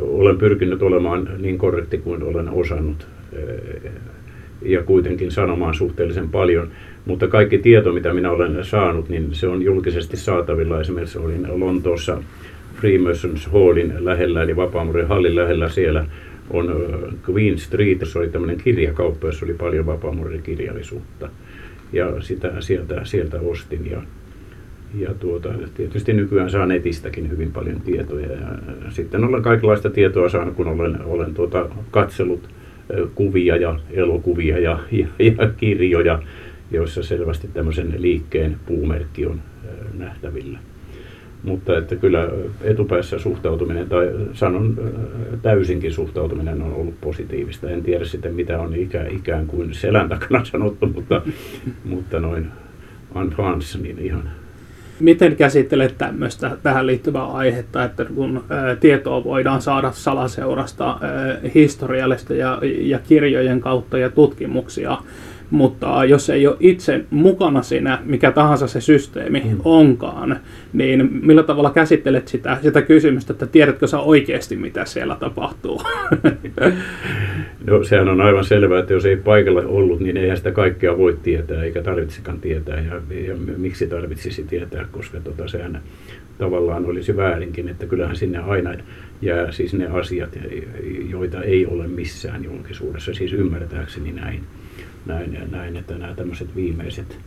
[0.00, 3.06] Olen pyrkinyt olemaan niin korrekti kuin olen osannut
[4.62, 6.68] ja kuitenkin sanomaan suhteellisen paljon.
[7.06, 10.80] Mutta kaikki tieto, mitä minä olen saanut, niin se on julkisesti saatavilla.
[10.80, 12.22] Esimerkiksi olin Lontoossa
[12.74, 16.06] Freemasons Hallin lähellä, eli Vapaamurin hallin lähellä siellä
[16.50, 16.74] on
[17.30, 21.28] Queen Street, se oli tämmöinen kirjakauppa, jossa oli paljon vapaamurin kirjallisuutta.
[21.92, 24.02] Ja sitä sieltä, sieltä ostin ja
[24.98, 28.32] ja tuota, tietysti nykyään saa netistäkin hyvin paljon tietoja.
[28.32, 28.48] Ja
[28.90, 32.48] sitten olen kaikenlaista tietoa saanut, kun olen, olen tuota, katsellut
[33.14, 36.22] kuvia ja elokuvia ja, ja, ja kirjoja,
[36.70, 39.40] joissa selvästi tämmöisen liikkeen puumerkki on
[39.98, 40.58] nähtävillä.
[41.42, 42.28] Mutta että kyllä
[42.60, 44.92] etupäässä suhtautuminen, tai sanon
[45.42, 47.70] täysinkin suhtautuminen on ollut positiivista.
[47.70, 51.22] En tiedä sitten mitä on ikä, ikään kuin selän takana sanottu, mutta,
[51.84, 52.46] mutta noin
[53.22, 54.30] en France, niin ihan
[55.00, 58.44] Miten käsittelet tämmöistä tähän liittyvää aihetta, että kun
[58.80, 61.00] tietoa voidaan saada salaseurasta
[61.54, 64.98] historiallista ja, ja kirjojen kautta ja tutkimuksia,
[65.54, 69.60] mutta jos ei ole itse mukana siinä, mikä tahansa se systeemi mm.
[69.64, 70.40] onkaan,
[70.72, 75.82] niin millä tavalla käsittelet sitä, sitä kysymystä, että tiedätkö sä oikeasti, mitä siellä tapahtuu?
[77.66, 81.18] No sehän on aivan selvää, että jos ei paikalla ollut, niin eihän sitä kaikkea voi
[81.22, 82.94] tietää, eikä tarvitsikaan tietää, ja,
[83.26, 85.82] ja miksi tarvitsisi tietää, koska tota, sehän
[86.38, 88.74] tavallaan olisi väärinkin, että kyllähän sinne aina
[89.22, 90.38] jää siis ne asiat,
[91.10, 94.40] joita ei ole missään julkisuudessa, siis ymmärtääkseni näin
[95.06, 97.18] näin, ja näin, että nämä tämmöiset viimeiset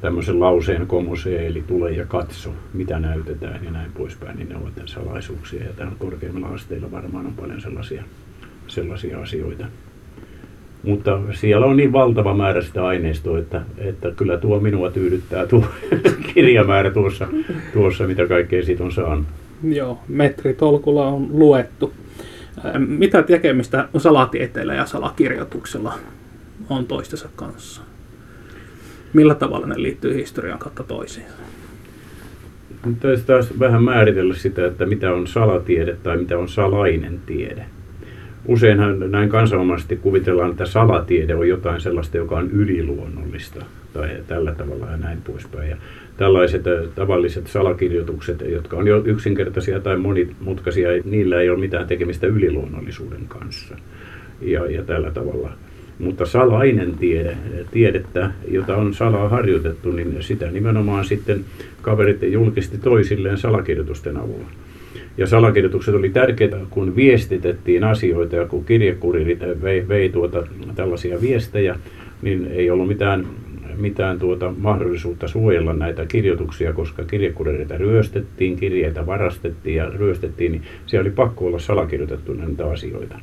[0.00, 4.72] tämmöisen lauseen komosee, eli tule ja katso, mitä näytetään ja näin poispäin, niin ne ovat
[4.86, 5.64] salaisuuksia.
[5.64, 8.04] Ja täällä korkeimmilla asteilla varmaan on paljon sellaisia,
[8.66, 9.66] sellaisia asioita.
[10.82, 15.64] Mutta siellä on niin valtava määrä sitä aineistoa, että, että kyllä tuo minua tyydyttää tuo
[16.34, 17.28] kirjamäärä tuossa,
[17.72, 19.26] tuossa, mitä kaikkea siitä on saanut.
[19.64, 21.92] Joo, metritolkulla on luettu.
[22.78, 25.94] Mitä tekemistä salatieteellä ja salakirjoituksella
[26.70, 27.82] on toistensa kanssa?
[29.12, 31.32] Millä tavalla ne liittyy historian kautta toisiinsa?
[33.00, 37.66] Täytyy taas vähän määritellä sitä, että mitä on salatiede tai mitä on salainen tiede.
[38.48, 44.90] Useinhan näin kansanomaisesti kuvitellaan, että salatiede on jotain sellaista, joka on yliluonnollista tai tällä tavalla
[44.90, 45.70] ja näin poispäin.
[45.70, 45.76] Ja
[46.16, 46.62] tällaiset
[46.94, 53.76] tavalliset salakirjoitukset, jotka on jo yksinkertaisia tai monimutkaisia, niillä ei ole mitään tekemistä yliluonnollisuuden kanssa.
[54.40, 55.50] Ja, ja tällä tavalla.
[55.98, 57.36] Mutta salainen tiede,
[57.70, 61.44] tiedettä, jota on salaa harjoitettu, niin sitä nimenomaan sitten
[61.82, 64.46] kaverit julkisti toisilleen salakirjoitusten avulla.
[65.18, 71.78] Ja salakirjoitukset oli tärkeitä, kun viestitettiin asioita ja kun kirjekuririt vei, vei tuota, tällaisia viestejä,
[72.22, 73.26] niin ei ollut mitään,
[73.76, 81.06] mitään tuota mahdollisuutta suojella näitä kirjoituksia, koska kirjekurireita ryöstettiin, kirjeitä varastettiin ja ryöstettiin, niin siellä
[81.06, 83.18] oli pakko olla salakirjoitettu näitä asioita,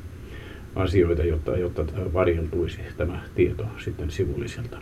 [0.76, 1.84] asioita jotta, jotta
[2.14, 4.78] varjeltuisi tämä tieto sitten sivulliselta.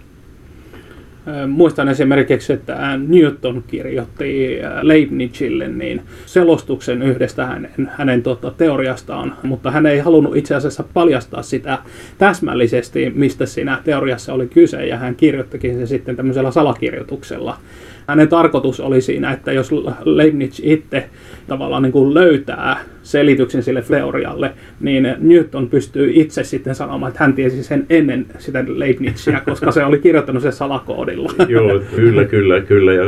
[1.49, 9.87] Muistan esimerkiksi, että Newton kirjoitti Leibnizille niin selostuksen yhdestä hänen, hänen tota, teoriastaan, mutta hän
[9.87, 11.79] ei halunnut itse asiassa paljastaa sitä
[12.19, 17.59] täsmällisesti, mistä siinä teoriassa oli kyse, ja hän kirjoittikin se sitten tämmöisellä salakirjoituksella.
[18.07, 19.71] Hänen tarkoitus oli siinä, että jos
[20.05, 21.11] Leibniz itse
[21.47, 27.35] tavallaan niin kuin löytää selityksen sille teorialle, niin Newton pystyy itse sitten sanomaan, että hän
[27.35, 31.33] tiesi sen ennen sitä Leibnizia, koska se oli kirjoittanut sen salakoodilla.
[31.49, 32.93] Joo, kyllä, kyllä, kyllä.
[32.93, 33.05] Ja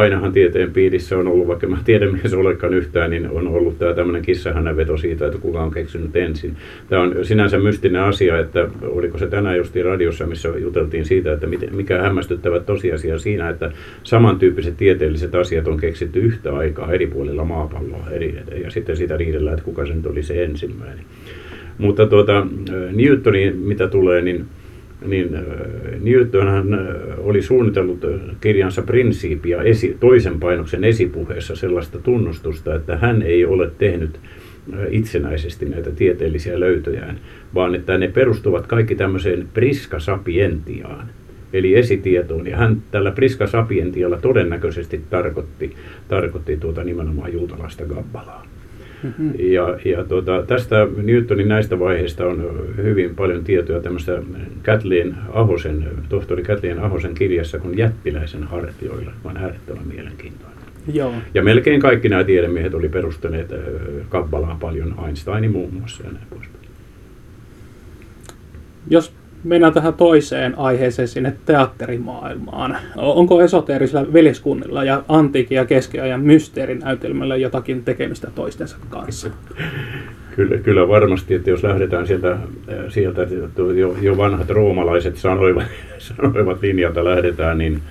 [0.00, 4.76] ainahan tieteen piirissä on ollut, vaikka mä tiedemies olekaan yhtään, niin on ollut tämä tämmöinen
[4.76, 6.56] veto siitä, että kuka on keksinyt ensin.
[6.88, 11.46] Tämä on sinänsä mystinen asia, että oliko se tänään justi radiossa, missä juteltiin siitä, että
[11.70, 18.06] mikä hämmästyttävä tosiasia siinä, että samantyyppiset tieteelliset asiat on keksitty yhtä aikaa eri puolilla maapalloa.
[18.10, 21.04] Eri, ja sitten sitä riidellään, että kuka sen oli se ensimmäinen.
[21.78, 22.46] Mutta tuota,
[22.92, 24.46] Newtonin, mitä tulee, niin
[25.06, 25.28] niin
[26.00, 26.66] Newtonhan
[27.18, 28.04] oli suunnitellut
[28.40, 34.20] kirjansa prinsiipia esi, toisen painoksen esipuheessa sellaista tunnustusta, että hän ei ole tehnyt
[34.90, 37.18] itsenäisesti näitä tieteellisiä löytöjään,
[37.54, 41.06] vaan että ne perustuvat kaikki tämmöiseen priska sapientiaan,
[41.52, 42.46] eli esitietoon.
[42.46, 45.76] Ja hän tällä priska sapientialla todennäköisesti tarkoitti,
[46.08, 48.49] tarkoitti tuota nimenomaan juutalaista Gabbalaa.
[49.02, 49.32] Mm-hmm.
[49.38, 54.22] Ja, ja tuota, tästä Newtonin näistä vaiheista on hyvin paljon tietoa tämmöistä
[54.62, 60.58] Kathleen Ahosen, tohtori Kathleen Ahosen kirjassa kun Jättiläisen hartioilla, on äärettömän mielenkiintoinen.
[60.92, 61.12] Joo.
[61.34, 63.48] Ja melkein kaikki nämä tiedemiehet oli perustaneet
[64.08, 66.64] Kabbalaan paljon, Einsteinin muun muassa ja näin poispäin.
[68.90, 69.12] Jos
[69.44, 72.76] mennään tähän toiseen aiheeseen sinne teatterimaailmaan.
[72.96, 79.30] Onko esoteerisilla veljeskunnilla ja antiikin ja keskiajan mysteerinäytelmällä jotakin tekemistä toistensa kanssa?
[80.36, 82.36] Kyllä, kyllä varmasti, että jos lähdetään sieltä,
[82.88, 83.26] sieltä
[83.76, 85.64] jo, jo vanhat roomalaiset sanoivat,
[86.16, 87.82] sanoivat linjalta lähdetään, niin,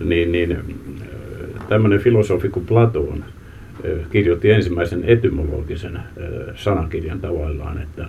[0.00, 0.58] niin, niin
[1.68, 3.24] tämmöinen filosofi kuin Platon
[4.10, 5.98] kirjoitti ensimmäisen etymologisen
[6.54, 8.06] sanakirjan tavallaan, että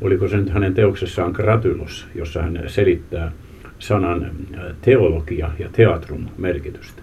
[0.00, 3.32] oliko se nyt hänen teoksessaan Gratylos, jossa hän selittää
[3.78, 7.02] sanan äh, teologia ja teatrum merkitystä.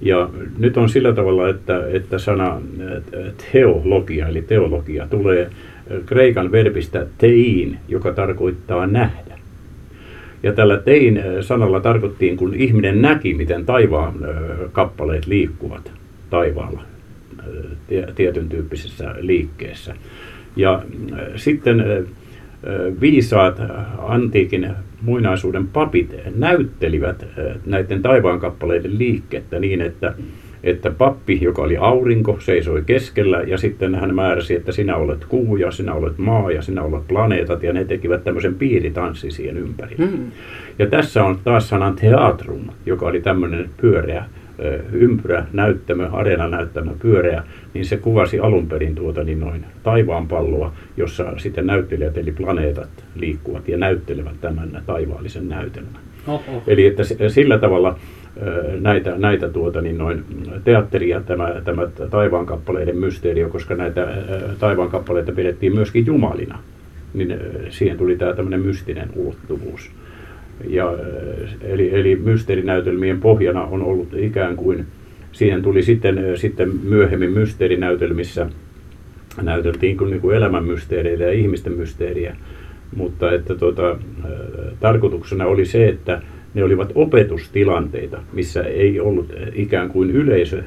[0.00, 6.52] Ja nyt on sillä tavalla, että, että sana äh, teologia, eli teologia, tulee äh, kreikan
[6.52, 9.38] verbistä tein, joka tarkoittaa nähdä.
[10.42, 14.14] Ja tällä tein sanalla tarkoittiin, kun ihminen näki, miten taivaan
[14.72, 15.92] kappaleet liikkuvat
[16.30, 16.82] taivaalla
[18.14, 19.94] tietyn tyyppisessä liikkeessä.
[20.56, 22.04] Ja äh, sitten äh, äh,
[23.00, 23.60] viisaat
[23.98, 24.70] antiikin
[25.02, 27.26] muinaisuuden papit näyttelivät
[27.66, 30.14] näiden taivaankappaleiden liikettä niin, että,
[30.64, 35.56] että pappi, joka oli aurinko, seisoi keskellä ja sitten hän määräsi, että sinä olet kuu
[35.56, 40.06] ja sinä olet maa ja sinä olet planeetat ja ne tekivät tämmöisen piiritanssi siihen ympärille.
[40.06, 40.30] Hmm.
[40.78, 44.24] Ja tässä on taas sanan teatrum, joka oli tämmöinen pyöreä
[44.92, 47.42] ympyrä näyttämö, areena näyttämö pyöreä,
[47.74, 53.68] niin se kuvasi alun perin tuota niin noin taivaanpalloa, jossa sitten näyttelijät eli planeetat liikkuvat
[53.68, 56.00] ja näyttelevät tämän taivaallisen näytelmän.
[56.26, 56.62] Oho.
[56.66, 57.98] Eli että sillä tavalla
[58.80, 60.24] näitä, näitä tuota, niin noin
[60.64, 64.08] teatteria, tämä, tämä taivaankappaleiden mysteerio, koska näitä
[64.58, 66.58] taivaankappaleita pidettiin myöskin jumalina,
[67.14, 67.38] niin
[67.70, 69.90] siihen tuli tämä tämmöinen mystinen ulottuvuus.
[70.68, 70.94] Ja,
[71.60, 74.86] eli, eli mysteerinäytelmien pohjana on ollut ikään kuin,
[75.32, 78.46] siihen tuli sitten, sitten myöhemmin mysteerinäytelmissä,
[79.42, 82.36] näyteltiin kuin, niin kuin elämän mysteereitä ja ihmisten mysteeriä,
[82.96, 83.98] mutta että tuota,
[84.80, 86.22] tarkoituksena oli se, että
[86.54, 90.62] ne olivat opetustilanteita, missä ei ollut ikään kuin yleisö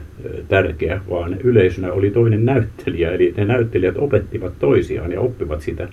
[0.47, 3.11] tärkeä, vaan yleisönä oli toinen näyttelijä.
[3.11, 5.87] Eli ne näyttelijät opettivat toisiaan ja oppivat sitä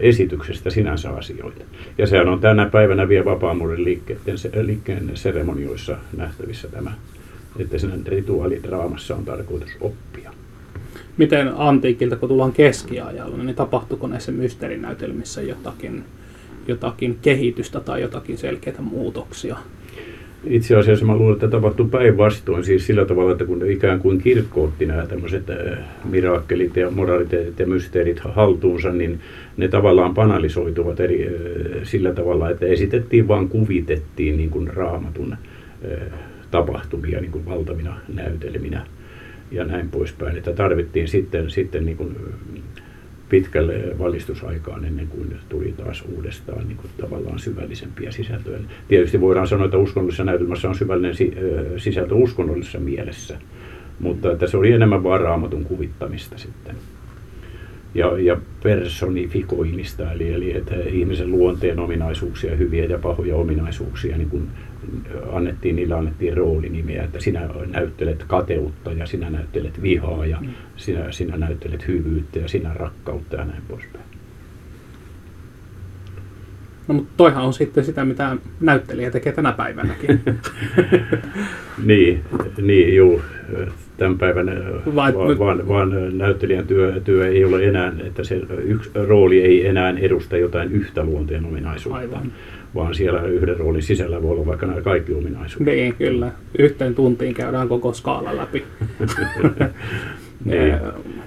[0.00, 1.64] esityksestä sinänsä asioita.
[1.98, 3.84] Ja sehän on tänä päivänä vielä vapaamuuden
[4.66, 6.92] liikkeen seremonioissa nähtävissä tämä,
[7.58, 10.32] että sen rituaalidraamassa on tarkoitus oppia.
[11.16, 16.04] Miten antiikilta, kun tullaan keskiajalle, niin tapahtuuko näissä mysteerinäytelmissä jotakin,
[16.68, 19.56] jotakin kehitystä tai jotakin selkeitä muutoksia?
[20.44, 24.64] Itse asiassa mä luulen, että tapahtui päinvastoin, siis sillä tavalla, että kun ikään kuin kirkko
[24.64, 29.20] otti nämä tämmöiset äh, miraakkelit ja moraliteetit ja mysteerit haltuunsa, niin
[29.56, 31.32] ne tavallaan banalisoituvat eri, äh,
[31.82, 35.38] sillä tavalla, että esitettiin vaan kuvitettiin niin kuin raamatun äh,
[36.50, 38.86] tapahtumia niin kuin valtavina näytelminä
[39.50, 40.36] ja näin poispäin.
[40.36, 42.16] Että tarvittiin sitten, sitten niin kuin
[43.28, 48.58] pitkälle valistusaikaan ennen kuin tuli taas uudestaan niin kuin tavallaan syvällisempiä sisältöjä.
[48.88, 51.14] Tietysti voidaan sanoa, että uskonnollisessa näytelmässä on syvällinen
[51.76, 53.38] sisältö uskonnollisessa mielessä,
[54.00, 56.76] mutta että se oli enemmän vaan raamatun kuvittamista sitten.
[57.94, 64.48] Ja, ja personifikoimista, eli, eli että ihmisen luonteen ominaisuuksia, hyviä ja pahoja ominaisuuksia niin kuin
[65.32, 70.48] annettiin, niillä annettiin roolinimiä, että sinä näyttelet kateutta ja sinä näyttelet vihaa ja mm.
[70.76, 74.04] sinä, sinä näyttelet hyvyyttä ja sinä rakkautta ja näin poispäin.
[76.88, 80.20] No mutta toihan on sitten sitä, mitä näyttelijä tekee tänä päivänäkin.
[81.84, 82.24] niin,
[82.62, 83.22] niin juu.
[83.96, 84.46] Tämän päivän
[84.94, 89.66] Vai, vaan, vaan, vaan näyttelijän työ, työ ei ole enää, että se yksi rooli ei
[89.66, 91.98] enää edusta jotain yhtä luonteen ominaisuutta.
[91.98, 92.32] Aivan
[92.74, 95.74] vaan siellä yhden roolin sisällä voi olla vaikka nämä kaikki ominaisuudet.
[95.74, 96.32] Niin, kyllä.
[96.58, 98.64] Yhteen tuntiin käydään koko skaala läpi.
[100.44, 100.76] niin.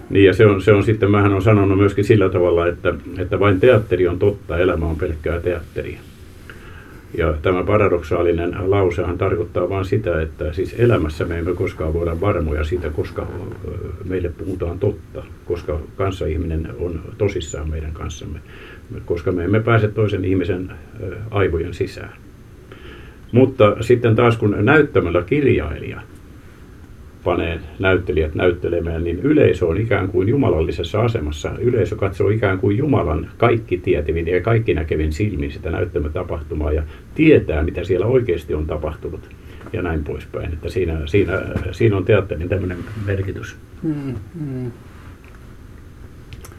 [0.10, 3.40] niin, ja se on, se on sitten, mähän on sanonut myöskin sillä tavalla, että, että
[3.40, 6.00] vain teatteri on totta, elämä on pelkkää teatteria.
[7.18, 12.64] Ja tämä paradoksaalinen lausehan tarkoittaa vain sitä, että siis elämässä me emme koskaan voida varmoja
[12.64, 13.28] siitä, koska
[14.06, 18.40] meille puhutaan totta, koska kanssaihminen on tosissaan meidän kanssamme
[19.06, 20.72] koska me emme pääse toisen ihmisen
[21.32, 22.14] aivojen sisään.
[23.32, 26.02] Mutta sitten taas kun näyttämällä kirjailija
[27.24, 31.52] panee näyttelijät näyttelemään, niin yleisö on ikään kuin jumalallisessa asemassa.
[31.60, 36.84] Yleisö katsoo ikään kuin Jumalan kaikki tietävin ja kaikki näkevin silmin sitä näyttämätapahtumaa ja
[37.16, 39.30] tietää, mitä siellä oikeasti on tapahtunut
[39.74, 40.54] ja näin poispäin.
[40.54, 43.56] Että siinä, siinä, siinä on teatterin tämmöinen merkitys.
[43.84, 44.72] Hmm, hmm.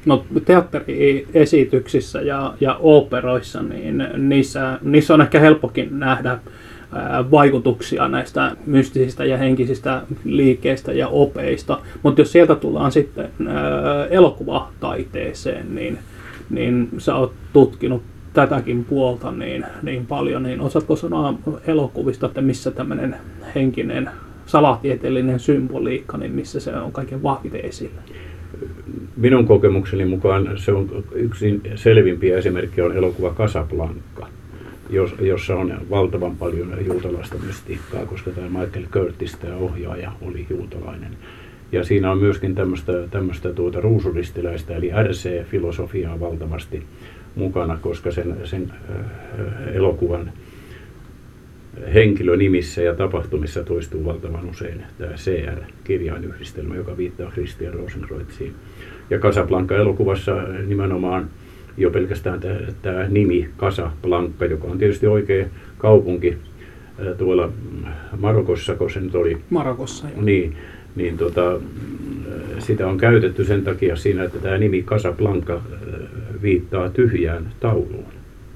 [0.07, 6.39] No teatteriesityksissä ja, ja operoissa, niin niissä, niissä on ehkä helppokin nähdä
[7.31, 11.79] vaikutuksia näistä mystisistä ja henkisistä liikkeistä ja opeista.
[12.03, 13.29] Mutta jos sieltä tullaan sitten
[14.11, 15.99] elokuvataiteeseen, niin,
[16.51, 21.35] niin sä oot tutkinut tätäkin puolta niin, niin paljon, niin osaatko sanoa
[21.67, 23.17] elokuvista, että missä tämmöinen
[23.55, 24.11] henkinen
[24.47, 28.03] salatieteellinen symboliikka, niin missä se on kaiken vahviten esillä?
[29.17, 34.27] Minun kokemukseni mukaan se on yksi selvimpiä esimerkkejä on elokuva Casablanca,
[35.21, 41.17] jossa on valtavan paljon juutalaista mystiikkaa, koska tämä Michael Curtis, tämä ohjaaja, oli juutalainen.
[41.73, 46.83] Ja siinä on myöskin tämmöistä, tämmöistä tuota ruusuristiläistä, eli RC-filosofiaa valtavasti
[47.35, 50.33] mukana, koska sen, sen äh, elokuvan
[51.95, 58.55] henkilönimissä ja tapahtumissa toistuu valtavan usein tämä CR-kirjainyhdistelmä, joka viittaa Christian Rosenkreuziin.
[59.11, 61.31] Ja Casablanca-elokuvassa nimenomaan
[61.77, 65.47] jo pelkästään tämä, tämä nimi Casablanca, joka on tietysti oikea
[65.79, 66.37] kaupunki
[67.19, 67.53] tuolla
[68.19, 69.39] Marokossa, kun se nyt oli.
[69.51, 70.23] Marokossa, joo.
[70.23, 70.57] Niin,
[70.97, 71.61] niin tota,
[72.59, 75.61] sitä on käytetty sen takia siinä, että tämä nimi Casablanca
[76.43, 78.05] viittaa tyhjään tauluun.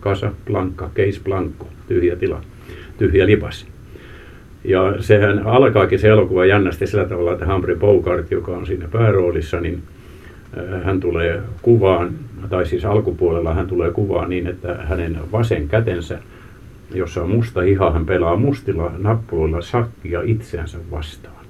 [0.03, 2.43] Casablanca, Case Blanco, tyhjä tila
[2.99, 3.67] tyhjä lipas.
[4.65, 9.61] Ja sehän alkaakin se elokuva jännästi sillä tavalla, että Humphrey Bogart, joka on siinä pääroolissa,
[9.61, 9.83] niin
[10.59, 12.11] äh, hän tulee kuvaan,
[12.51, 16.19] tai siis alkupuolella hän tulee kuvaan niin, että hänen vasen kätensä,
[16.95, 21.47] jossa on musta hiha, hän pelaa mustilla nappuloilla sakkia itseänsä vastaan.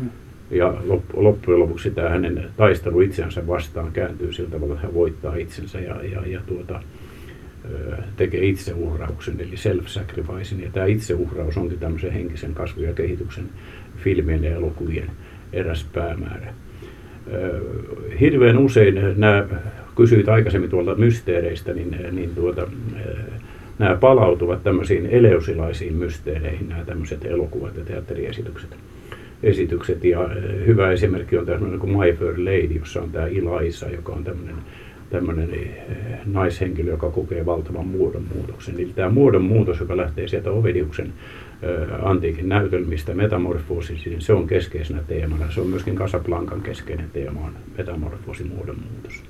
[0.00, 0.10] Hmm.
[0.50, 0.74] Ja
[1.14, 5.96] loppujen lopuksi tämä hänen taistelu itseänsä vastaan kääntyy sillä tavalla, että hän voittaa itsensä ja,
[6.02, 6.80] ja, ja tuota,
[8.16, 10.62] tekee itseuhrauksen, eli self-sacrificing.
[10.64, 13.44] Ja tämä itseuhraus onkin tämmöisen henkisen kasvun ja kehityksen
[13.96, 15.10] filmien ja elokuvien
[15.52, 16.54] eräs päämäärä.
[18.20, 19.46] Hirveän usein nämä,
[19.96, 22.66] kysyit aikaisemmin tuolta mysteereistä, niin, niin tuota,
[23.78, 28.70] nämä palautuvat tämmöisiin eleusilaisiin mysteereihin, nämä tämmöiset elokuvat ja teatteriesitykset.
[29.42, 30.04] Esitykset.
[30.04, 30.30] Ja
[30.66, 34.54] hyvä esimerkki on tämmöinen kuin My Fair Lady, jossa on tämä Ilaisa, joka on tämmöinen
[35.10, 35.68] tämmöinen eh,
[36.26, 38.74] naishenkilö, joka kokee valtavan muodonmuutoksen.
[38.74, 45.02] Eli tämä muodonmuutos, joka lähtee sieltä Ovediuksen eh, antiikin näytelmistä metamorfoosi, niin se on keskeisenä
[45.08, 45.50] teemana.
[45.50, 49.22] Se on myöskin Casablancan keskeinen teema, on metamorfoosi, muodonmuutos.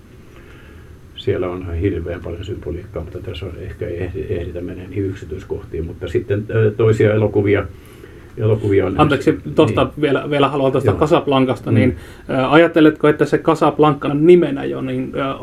[1.16, 3.87] Siellä on hirveän paljon symboliikkaa, mutta tässä on ehkä
[4.29, 5.85] ehditä mennä niin yksityiskohtiin.
[5.85, 6.47] Mutta sitten
[6.77, 7.66] toisia elokuvia,
[8.39, 8.95] elokuvia on...
[9.01, 9.93] Anteeksi, tuosta niin.
[10.01, 11.74] vielä, vielä haluan tuosta Casablancasta, mm.
[11.74, 11.97] niin
[12.30, 15.34] ä, ajatteletko, että se Casablanca nimenä jo niin, ä,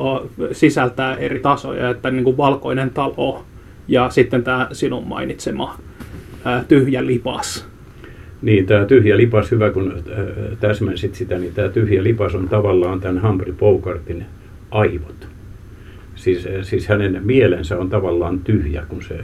[0.51, 3.45] sisältää eri tasoja, että niin kuin valkoinen talo
[3.87, 5.77] ja sitten tämä sinun mainitsema
[6.45, 7.67] ä, tyhjä lipas?
[8.41, 9.93] Niin, tämä tyhjä lipas, hyvä kun
[10.59, 14.25] täsmensit sitä, niin tämä tyhjä lipas on tavallaan tämän Humphrey Bogartin
[14.71, 15.27] aivot.
[16.15, 19.19] Siis, siis hänen mielensä on tavallaan tyhjä, kun se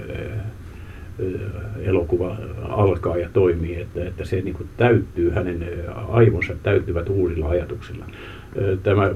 [1.82, 2.38] elokuva
[2.70, 5.65] alkaa ja toimii, että, että se niin kuin täyttyy, hänen
[6.09, 8.05] aivonsa täyttyvät uusilla ajatuksilla.
[8.84, 9.11] Tämä,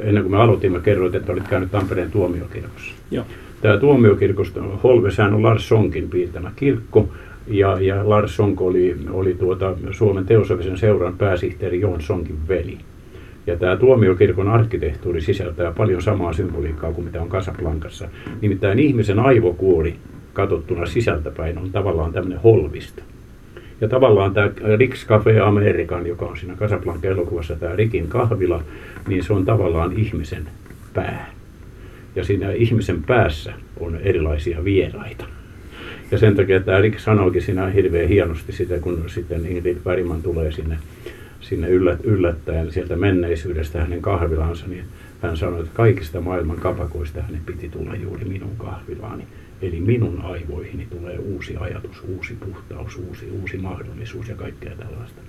[0.00, 2.94] ennen kuin me aloitimme, kerroit, että olit käynyt Tampereen tuomiokirkossa.
[3.10, 3.24] Joo.
[3.62, 7.08] Tämä tuomiokirkosta, Holveshän on Lars Sonkin piirtämä kirkko,
[7.46, 12.78] ja, ja Lars Sonk oli, oli tuota Suomen teosofisen seuran pääsihteeri Joon Sonkin veli.
[13.46, 18.08] Ja tämä tuomiokirkon arkkitehtuuri sisältää paljon samaa symboliikkaa kuin mitä on Casablancassa.
[18.40, 19.94] Nimittäin ihmisen aivokuori
[20.34, 23.02] katsottuna sisältäpäin on tavallaan tämmöinen holvista.
[23.80, 28.62] Ja tavallaan tämä Rick's Cafe American, joka on siinä Casablanca-elokuvassa tämä Rikin kahvila,
[29.08, 30.48] niin se on tavallaan ihmisen
[30.94, 31.30] pää.
[32.16, 35.24] Ja siinä ihmisen päässä on erilaisia vieraita.
[36.10, 40.52] Ja sen takia tämä Rick sanoikin siinä hirveän hienosti sitä, kun sitten Ingrid Bergman tulee
[40.52, 40.78] sinne,
[41.40, 41.68] sinne
[42.04, 44.84] yllättäen sieltä menneisyydestä hänen kahvilaansa, niin
[45.22, 49.24] hän sanoi, että kaikista maailman kapakoista hänen piti tulla juuri minun kahvilaani.
[49.64, 55.20] Eli minun aivoihini tulee uusi ajatus, uusi puhtaus, uusi, uusi mahdollisuus ja kaikkea tällaista.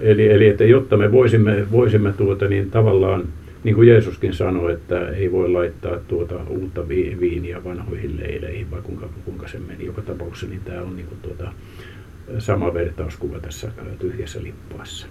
[0.00, 3.24] Eli, eli että jotta me voisimme, voisimme tuota, niin tavallaan,
[3.64, 9.08] niin kuin Jeesuskin sanoi, että ei voi laittaa tuota uutta viiniä vanhoihin leileihin, vai kuinka,
[9.24, 9.86] kuinka se meni.
[9.86, 11.52] Joka tapauksessa niin tämä on niin kuin tuota,
[12.38, 15.06] sama vertauskuva tässä tyhjässä lippaassa.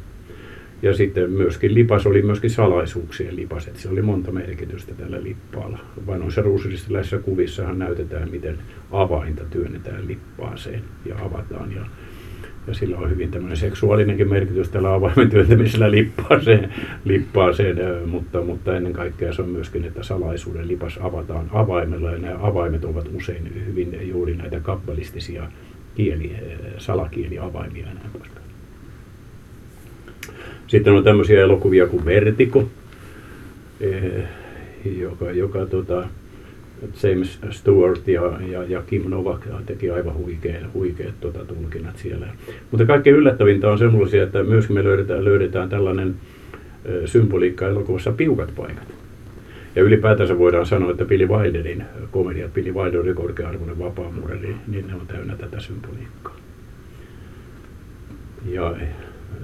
[0.84, 5.80] Ja sitten myöskin lipas oli myöskin salaisuuksien lipas, että se oli monta merkitystä tällä lippaalla.
[6.08, 8.58] Vanhoissa ruusulistilaisissa kuvissahan näytetään, miten
[8.92, 11.72] avainta työnnetään lippaaseen ja avataan.
[11.76, 11.86] Ja,
[12.68, 16.74] ja sillä on hyvin tämmöinen seksuaalinenkin merkitys tällä avaimen työntämisellä lippaaseen,
[17.06, 17.78] lippaaseen
[18.10, 22.86] mutta, mutta ennen kaikkea se on myöskin, että salaisuuden lipas avataan avaimella ja nämä avaimet
[22.86, 25.44] ovat usein hyvin juuri näitä kabbalistisia
[25.96, 26.36] kieli,
[26.78, 28.43] salakieliavaimia ja näin poispäin.
[30.68, 32.70] Sitten on tämmöisiä elokuvia kuin Vertigo,
[33.82, 34.24] eh,
[34.86, 36.08] joka, joka tota,
[37.04, 42.28] James Stewart ja, ja, ja Kim Novak teki aivan huikeat, huikeat tota, tulkinnat siellä.
[42.72, 46.16] Mutta kaikkein yllättävintä on semmoisia, että myöskin me löydetään, löydetään tällainen
[46.90, 48.88] ö, symboliikka elokuvassa piukat paikat.
[49.76, 55.08] Ja ylipäätänsä voidaan sanoa, että Billy Wilderin komedia, Billy Wilderin korkea-arvoinen vapaamuureli, niin ne on
[55.08, 56.36] täynnä tätä symboliikkaa.
[58.46, 58.76] Ja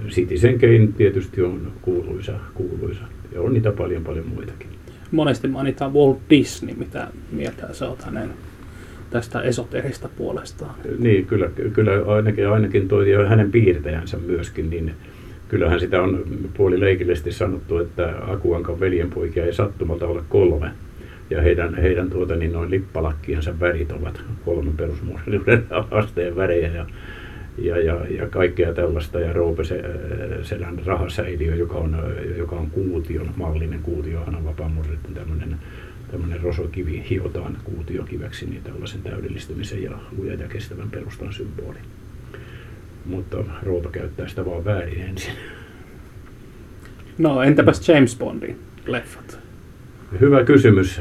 [0.08, 3.02] Citizen Kane tietysti on kuuluisa, kuuluisa.
[3.32, 4.68] Ja on niitä paljon paljon muitakin.
[5.10, 8.30] Monesti mainitaan Walt Disney, mitä mieltä sä oot hänen
[9.10, 10.74] tästä esoterista puolestaan.
[10.98, 14.92] Niin, kyllä, kyllä ainakin, ainakin toi, ja hänen piirtäjänsä myöskin, niin
[15.48, 16.24] kyllähän sitä on
[16.56, 20.70] puolileikillisesti sanottu, että Akuankan veljenpoikia ei sattumalta ole kolme.
[21.30, 26.68] Ja heidän, heidän tuota, niin noin lippalakkiensa värit ovat kolmen perusmuodellisen asteen värejä.
[26.68, 26.86] Ja
[27.60, 29.20] ja, ja, ja kaikkea tällaista.
[29.20, 29.62] Ja Roope
[30.42, 31.96] Selän rahasäiliö, joka on,
[32.36, 35.56] joka on kuution, mallinen kuutio, on vapaamuodellinen tämmöinen
[36.10, 41.78] tämmöinen rosokivi hiotaan kuutiokiveksi niin tällaisen täydellistymisen ja luja ja kestävän perustan symboli.
[43.06, 45.32] Mutta Roope käyttää sitä vaan väärin ensin.
[47.18, 49.38] No entäpäs James Bondin leffat?
[50.20, 51.00] Hyvä kysymys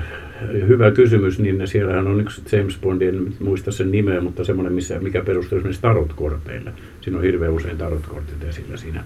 [0.68, 5.00] hyvä kysymys, niin siellähän on yksi James Bond, en muista sen nimeä, mutta semmoinen, missä,
[5.00, 6.72] mikä perustuu esimerkiksi tarotkorteille.
[7.02, 9.04] Siinä on hirveän usein tarotkortit esillä siinä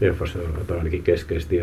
[0.00, 1.58] leffassa, tai ainakin keskeisesti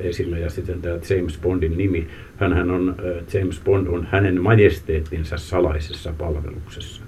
[0.00, 0.38] esillä.
[0.38, 2.06] Ja sitten tämä James Bondin nimi,
[2.36, 2.94] hänhän on,
[3.34, 7.02] James Bond on hänen majesteettinsa salaisessa palveluksessa.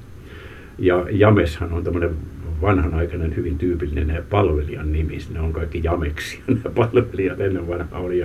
[0.78, 2.10] Ja Jameshan on tämmöinen
[2.62, 5.18] vanhanaikainen, hyvin tyypillinen palvelijan nimi.
[5.34, 8.24] Ne on kaikki Jameksi, ne palvelijat ennen vanhaa oli.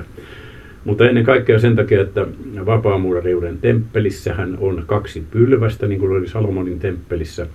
[0.86, 2.26] Mutta ennen kaikkea sen takia, että
[2.66, 7.48] vapaamuurariuden temppelissähän on kaksi pylvästä, niin kuin oli Salomonin temppelissä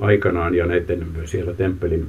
[0.00, 2.06] aikanaan, ja näiden siellä temppelin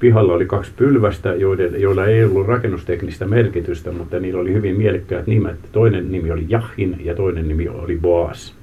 [0.00, 5.26] pihalla oli kaksi pylvästä, joiden, joilla ei ollut rakennusteknistä merkitystä, mutta niillä oli hyvin mielekkäät
[5.26, 5.56] nimet.
[5.72, 8.54] Toinen nimi oli Jahin ja toinen nimi oli Boas.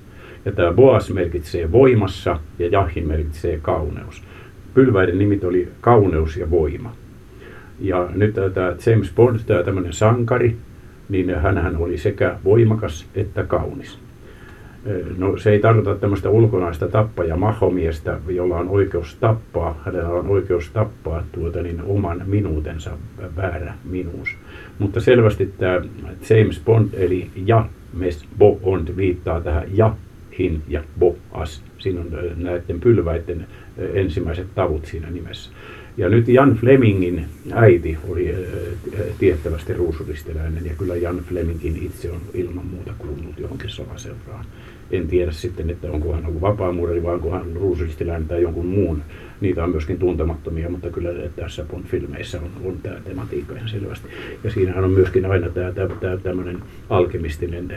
[0.45, 4.23] Ja tämä Boas merkitsee voimassa ja Jahin merkitsee kauneus.
[4.73, 6.95] Pylväiden nimit oli kauneus ja voima.
[7.79, 10.55] Ja nyt tämä James Bond, tämä tämmöinen sankari,
[11.09, 13.99] niin hän oli sekä voimakas että kaunis.
[15.17, 20.69] No se ei tarkoita tämmöistä ulkonaista tappaja mahomiestä, jolla on oikeus tappaa, hänellä on oikeus
[20.71, 22.91] tappaa tuota niin oman minuutensa
[23.35, 24.29] väärä minuus.
[24.79, 25.81] Mutta selvästi tämä
[26.29, 29.95] James Bond eli ja mes Bond viittaa tähän ja
[30.39, 31.63] hin ja bo as.
[31.77, 33.47] Siinä on näiden pylväiden
[33.93, 35.51] ensimmäiset tavut siinä nimessä.
[35.97, 38.35] Ja nyt Jan Flemingin äiti oli
[39.19, 44.45] tiettävästi ruusuristiläinen ja kyllä Jan Flemingin itse on ilman muuta kuulunut johonkin salaseuraan
[44.91, 48.65] en tiedä sitten, että onko hän ollut vapaamuurari vai onko hän ollut ruusuristiläinen tai jonkun
[48.65, 49.01] muun.
[49.41, 54.07] Niitä on myöskin tuntemattomia, mutta kyllä tässä Bond-filmeissä on, on tämä tematiikka ihan selvästi.
[54.43, 57.73] Ja siinähän on myöskin aina tämä, tämä, tämä tämmöinen alkemistinen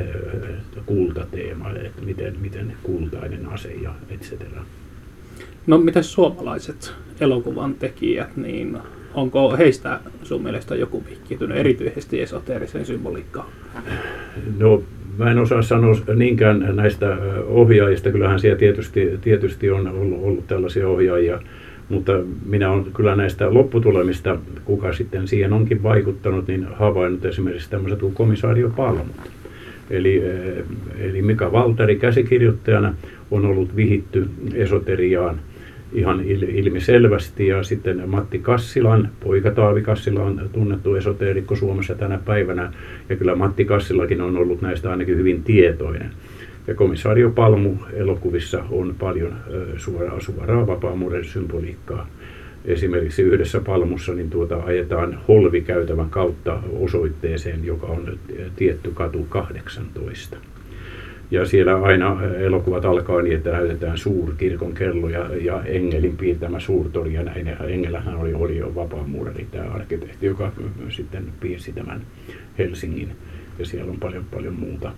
[0.86, 4.64] kultateema, että miten, miten kultainen ase ja et cetera.
[5.68, 8.78] No miten suomalaiset elokuvan tekijät, niin
[9.14, 13.46] onko heistä sun mielestä joku vihkiytynyt erityisesti esoteeriseen symboliikkaan?
[14.58, 14.82] No
[15.18, 17.16] Mä en osaa sanoa niinkään näistä
[17.46, 18.10] ohjaajista.
[18.10, 21.40] Kyllähän siellä tietysti, tietysti on ollut, ollut tällaisia ohjaajia,
[21.88, 22.12] mutta
[22.46, 28.14] minä olen kyllä näistä lopputulemista, kuka sitten siihen onkin vaikuttanut, niin havainnut esimerkiksi tämmöiset kuin
[28.14, 29.06] komisaario Palmut.
[29.90, 30.22] Eli,
[30.98, 32.94] eli Mika Valtari käsikirjoittajana
[33.30, 35.40] on ollut vihitty esoteriaan
[35.92, 37.46] ihan ilmiselvästi.
[37.46, 42.72] Ja sitten Matti Kassilan, poika Taavi Kassila on tunnettu esoteerikko Suomessa tänä päivänä.
[43.08, 46.10] Ja kyllä Matti Kassilakin on ollut näistä ainakin hyvin tietoinen.
[46.66, 49.32] Ja komissaario Palmu elokuvissa on paljon
[49.76, 52.06] suoraa, suoraa vapaamuuden symboliikkaa.
[52.64, 58.18] Esimerkiksi yhdessä Palmussa niin tuota, ajetaan holvikäytävän kautta osoitteeseen, joka on
[58.56, 60.36] tietty katu 18.
[61.30, 67.14] Ja siellä aina elokuvat alkaa niin, että näytetään suurkirkon kello ja, ja Engelin piirtämä suurtori
[67.14, 67.48] ja näin.
[67.68, 70.52] Engelähän oli, oli jo vapaamuurari, tämä arkkitehti, joka
[70.88, 72.00] sitten piirsi tämän
[72.58, 73.08] Helsingin.
[73.58, 74.92] Ja siellä on paljon paljon muuta.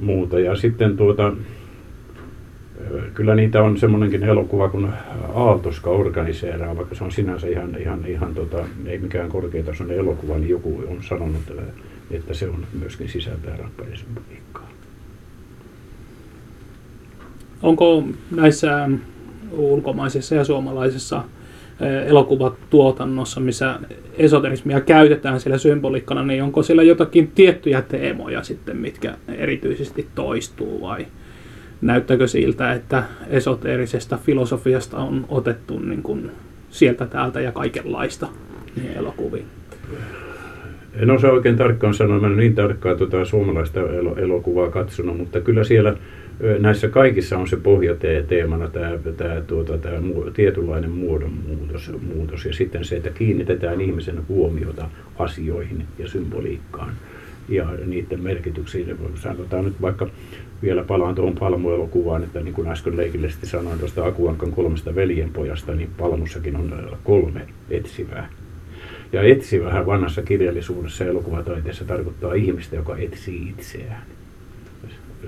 [0.00, 0.40] muuta.
[0.40, 1.32] Ja sitten tuota,
[3.14, 4.88] kyllä niitä on semmoinenkin elokuva kun
[5.34, 10.48] Aaltoska organiseeraa, vaikka se on sinänsä ihan, ihan, ihan tota, ei mikään korkeatasoinen elokuva, niin
[10.48, 11.42] joku on sanonut,
[12.10, 14.73] että se on myöskin sisältää rapparisymboliikkaa.
[17.64, 18.04] Onko
[18.36, 18.88] näissä
[19.52, 21.24] ulkomaisissa ja suomalaisissa
[22.06, 23.78] elokuvatuotannossa, missä
[24.18, 31.06] esoterismia käytetään siellä symboliikkana, niin onko siellä jotakin tiettyjä teemoja sitten, mitkä erityisesti toistuu vai
[31.80, 36.30] näyttääkö siltä, että esoteerisesta filosofiasta on otettu niin kuin
[36.70, 38.28] sieltä täältä ja kaikenlaista
[38.76, 39.46] niin elokuviin?
[40.94, 43.80] En osaa oikein tarkkaan sanoa, mä en niin tarkkaan tuota suomalaista
[44.16, 45.94] elokuvaa katsonut, mutta kyllä siellä
[46.58, 49.96] näissä kaikissa on se pohjateemana tämä, tämä, tuota, tämä
[50.34, 56.92] tietynlainen muodonmuutos muutos, ja sitten se, että kiinnitetään ihmisen huomiota asioihin ja symboliikkaan
[57.48, 58.98] ja niiden merkityksiin.
[59.14, 60.08] Sanotaan nyt vaikka
[60.62, 65.90] vielä palaan tuohon Palmu-elokuvaan, että niin kuin äsken leikillisesti sanoin tuosta Akuankan kolmesta veljenpojasta, niin
[65.98, 68.28] Palmussakin on kolme etsivää.
[69.12, 74.13] Ja etsivähän vanhassa kirjallisuudessa ja elokuvataiteessa tarkoittaa ihmistä, joka etsii itseään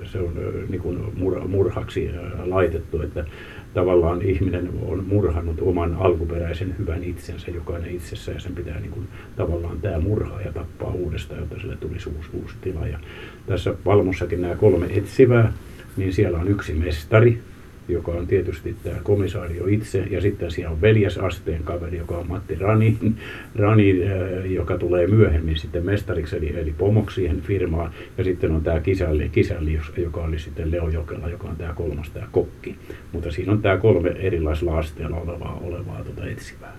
[0.03, 0.33] se on
[0.69, 0.99] niin kuin
[1.47, 2.09] murhaksi
[2.45, 3.25] laitettu, että
[3.73, 9.07] tavallaan ihminen on murhannut oman alkuperäisen hyvän itsensä, jokainen itsessä, ja sen pitää niin kuin,
[9.35, 12.87] tavallaan tämä murhaa ja tappaa uudestaan, jotta sille tulisi uusi, uusi tila.
[12.87, 12.99] Ja
[13.45, 15.53] tässä Valmossakin nämä kolme etsivää,
[15.97, 17.39] niin siellä on yksi mestari,
[17.87, 22.55] joka on tietysti tämä komisaario itse, ja sitten siellä on veljesasteen kaveri, joka on Matti
[22.55, 22.97] Rani,
[23.55, 28.63] Rani äh, joka tulee myöhemmin sitten mestariksi, eli, eli pomoksi siihen firmaan, ja sitten on
[28.63, 32.75] tämä kisälli, kisälli, joka oli sitten Leo Jokela, joka on tämä kolmas, tämä kokki.
[33.11, 36.73] Mutta siinä on tämä kolme erilaisella asteella olevaa, olevaa tuota etsivää.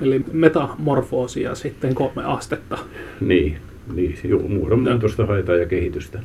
[0.00, 2.78] Eli metamorfoosia sitten kolme astetta.
[3.20, 3.56] Niin,
[3.94, 6.20] niin muodonmuutosta haetaan ja kehitystä.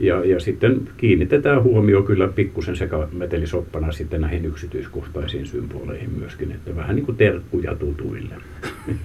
[0.00, 6.76] Ja, ja sitten kiinnitetään huomio kyllä pikkusen sekä metelisoppana sitten näihin yksityiskohtaisiin symboleihin myöskin, että
[6.76, 8.34] vähän niin kuin terkkuja tutuille.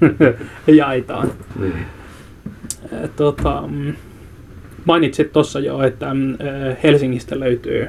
[0.68, 1.32] Jaetaan.
[1.60, 1.86] Niin.
[3.16, 3.94] Tota, mm,
[4.86, 6.38] mainitsit tuossa jo, että mm,
[6.84, 7.88] Helsingistä löytyy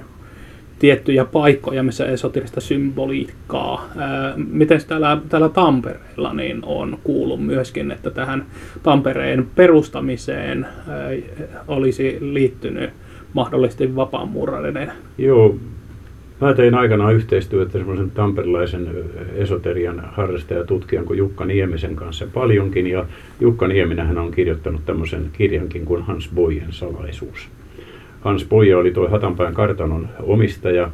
[0.79, 3.89] tiettyjä paikkoja, missä esoterista symboliikkaa.
[4.37, 8.45] Miten täällä, täällä Tampereella niin on kuullut myöskin, että tähän
[8.83, 10.66] Tampereen perustamiseen
[11.68, 12.91] olisi liittynyt
[13.33, 14.93] mahdollisesti vapaamuurareiden?
[15.18, 15.55] Joo,
[16.41, 18.89] Mä tein aikanaan yhteistyötä semmoisen tamperilaisen
[19.35, 22.87] esoterian harrastajatutkijan kuin Jukka Niemisen kanssa paljonkin.
[22.87, 23.07] Ja
[23.41, 27.49] Jukka Nieminähän on kirjoittanut tämmöisen kirjankin kuin Hans Boyen salaisuus.
[28.21, 30.91] Hans Boye oli tuo Hatanpään kartanon omistaja,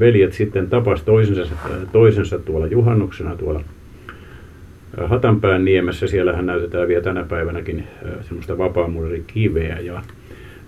[0.00, 1.54] veljet sitten tapas toisensa,
[1.92, 3.60] toisensa tuolla juhannuksena tuolla
[5.04, 6.06] Hatanpään niemessä.
[6.06, 7.84] Siellähän näytetään vielä tänä päivänäkin
[8.22, 9.78] semmoista vapaamuurin kiveä.
[9.80, 10.02] Ja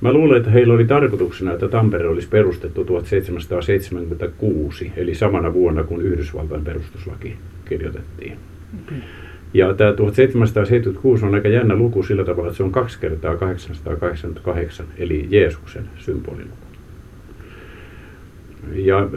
[0.00, 6.02] mä luulen, että heillä oli tarkoituksena, että Tampere olisi perustettu 1776, eli samana vuonna, kun
[6.02, 8.38] Yhdysvaltain perustuslaki kirjoitettiin.
[8.84, 8.98] Okay.
[9.54, 14.86] Ja tämä 1776 on aika jännä luku sillä tavalla, että se on kaksi kertaa 888,
[14.98, 16.64] eli Jeesuksen symboliluku.
[18.72, 19.08] Ja äh,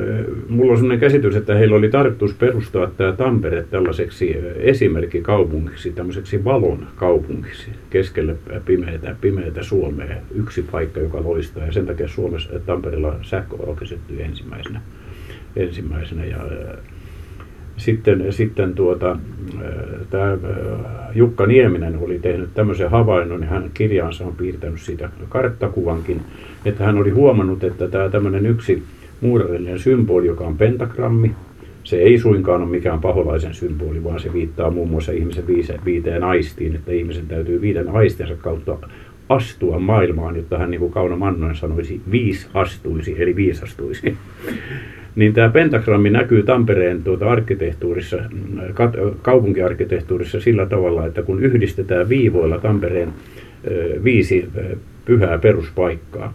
[0.49, 6.43] mulla on sellainen käsitys, että heillä oli tarkoitus perustaa tämä Tampere tällaiseksi äh, esimerkkikaupungiksi, tämmöiseksi
[6.43, 8.35] valon kaupungiksi keskelle
[8.65, 10.15] pimeätä, pimeätä Suomea.
[10.35, 14.81] Yksi paikka, joka loistaa ja sen takia Suomessa äh, Tampereella sähkövalo kesyttyi ensimmäisenä.
[15.55, 16.37] ensimmäisenä ja,
[17.77, 19.17] sitten, sitten tuota,
[20.09, 20.37] tämä
[21.15, 26.21] Jukka Nieminen oli tehnyt tämmöisen havainnon, ja hän kirjaansa on piirtänyt siitä karttakuvankin,
[26.65, 28.83] että hän oli huomannut, että tämä tämmöinen yksi
[29.21, 31.31] muurarillinen symboli, joka on pentagrammi.
[31.83, 35.43] Se ei suinkaan ole mikään paholaisen symboli, vaan se viittaa muun muassa ihmisen
[35.85, 38.77] viiteen aistiin, että ihmisen täytyy viiden aistensa kautta
[39.29, 44.17] astua maailmaan, jotta hän niin kuin Kauno Mannoin sanoisi, viis astuisi, eli viisastuisi.
[45.17, 48.17] Niin tämä pentagrammi näkyy Tampereen tuota arkkitehtuurissa,
[49.21, 53.13] kaupunkiarkkitehtuurissa sillä tavalla, että kun yhdistetään viivoilla Tampereen
[54.03, 54.49] viisi
[55.05, 56.33] pyhää peruspaikkaa,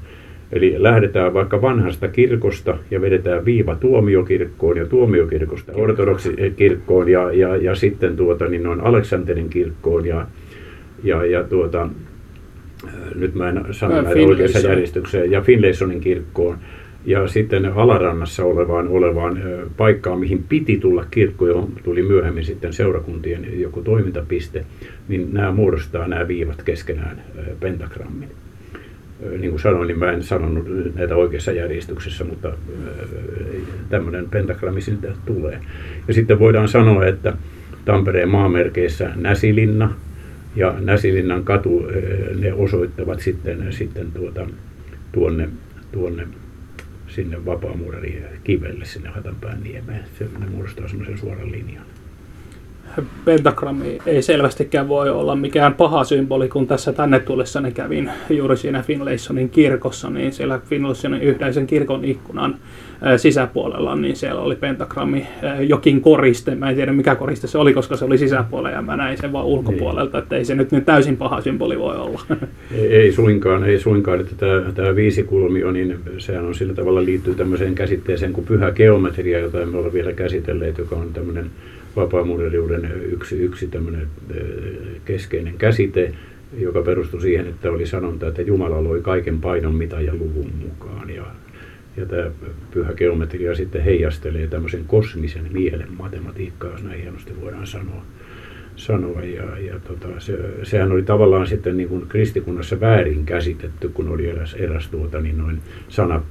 [0.53, 7.75] Eli lähdetään vaikka vanhasta kirkosta ja vedetään viiva tuomiokirkkoon ja tuomiokirkosta ortodoksikirkkoon ja, ja, ja
[7.75, 10.27] sitten tuota, niin noin Aleksanterin kirkkoon ja,
[11.05, 11.89] ja, ja tuota,
[13.15, 16.59] nyt mä en sano näitä oikeassa järjestykseen, ja Finlaysonin kirkkoon
[17.05, 19.43] ja sitten Alarannassa olevaan, olevaan
[19.77, 24.65] paikkaan, mihin piti tulla kirkko, johon tuli myöhemmin sitten seurakuntien joku toimintapiste,
[25.09, 27.23] niin nämä muodostaa nämä viivat keskenään
[27.61, 28.29] pentagrammin
[29.39, 32.53] niin kuin sanoin, niin mä en sanonut näitä oikeassa järjestyksessä, mutta
[33.89, 35.61] tämmöinen pentagrammi siltä tulee.
[36.09, 37.33] Ja sitten voidaan sanoa, että
[37.85, 39.95] Tampereen maamerkeissä Näsilinna
[40.57, 41.87] ja Näsilinnan katu,
[42.39, 44.47] ne osoittavat sitten, sitten tuota,
[45.13, 45.49] tuonne,
[45.93, 46.27] tuonne
[47.15, 50.05] sinne Vapaamuurari kivelle, sinne Hatanpään niemeen.
[50.19, 51.87] Se, ne muodostaa semmoisen suoran linjan
[53.25, 58.83] pentagrammi ei selvästikään voi olla mikään paha symboli, kun tässä tänne tullessani kävin juuri siinä
[58.83, 62.55] Finlaysonin kirkossa, niin siellä Finlaysonin yhden kirkon ikkunan
[63.17, 65.27] sisäpuolella, niin siellä oli pentagrammi,
[65.61, 68.97] jokin koriste, mä en tiedä mikä koriste se oli, koska se oli sisäpuolella ja mä
[68.97, 72.21] näin sen vaan ulkopuolelta, että ei se nyt, nyt täysin paha symboli voi olla.
[72.75, 77.35] Ei, ei suinkaan, ei suinkaan, että tämä, tämä viisikulmio, niin sehän on sillä tavalla liittyy
[77.35, 81.51] tämmöiseen käsitteeseen kuin pyhä geometria, jota emme ole vielä käsitelleet, joka on tämmöinen
[81.97, 84.07] vapaamuudeliuden yksi, yksi tämmöinen
[85.05, 86.13] keskeinen käsite,
[86.59, 91.11] joka perustui siihen, että oli sanonta, että Jumala loi kaiken painon mitan ja luvun mukaan.
[91.11, 91.25] Ja,
[91.97, 92.31] ja tämä
[92.71, 98.05] pyhä geometria sitten heijastelee tämmöisen kosmisen mielen matematiikkaa, jos näin hienosti voidaan sanoa.
[98.77, 99.23] sanoa.
[99.23, 104.31] Ja, ja tota, se, sehän oli tavallaan sitten niin kuin kristikunnassa väärin käsitetty, kun oli
[104.31, 106.23] eräs, eräs tuota, niin noin sana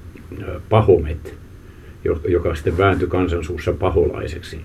[0.70, 1.36] pahomet,
[2.28, 4.60] joka sitten vääntyi kansansuussa paholaiseksi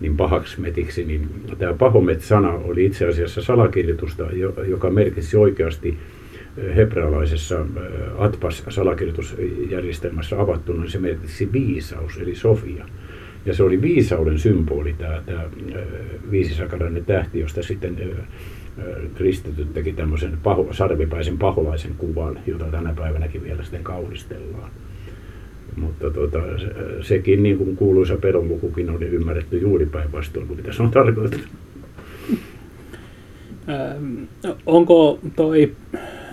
[0.00, 1.28] niin pahaksi metiksi, niin
[1.58, 4.24] tämä pahomet-sana oli itse asiassa salakirjoitusta,
[4.68, 5.98] joka merkitsi oikeasti
[6.76, 7.66] hebrealaisessa
[8.18, 12.84] Atpas-salakirjoitusjärjestelmässä avattuna, niin se merkitsi viisaus, eli Sofia.
[13.46, 15.42] Ja se oli viisauden symboli, tämä, tämä
[16.30, 17.96] viisisakarainen tähti, josta sitten
[19.14, 24.70] kristityt teki tämmöisen paho, sarvipäisen paholaisen kuvan, jota tänä päivänäkin vielä sitten kauhistellaan.
[25.76, 26.38] Mutta tota,
[27.00, 31.48] sekin niin kuin kuuluisa perunlukukin oli ymmärretty juuri päinvastoin kuin mitä se on tarkoitettu.
[34.66, 35.72] onko toi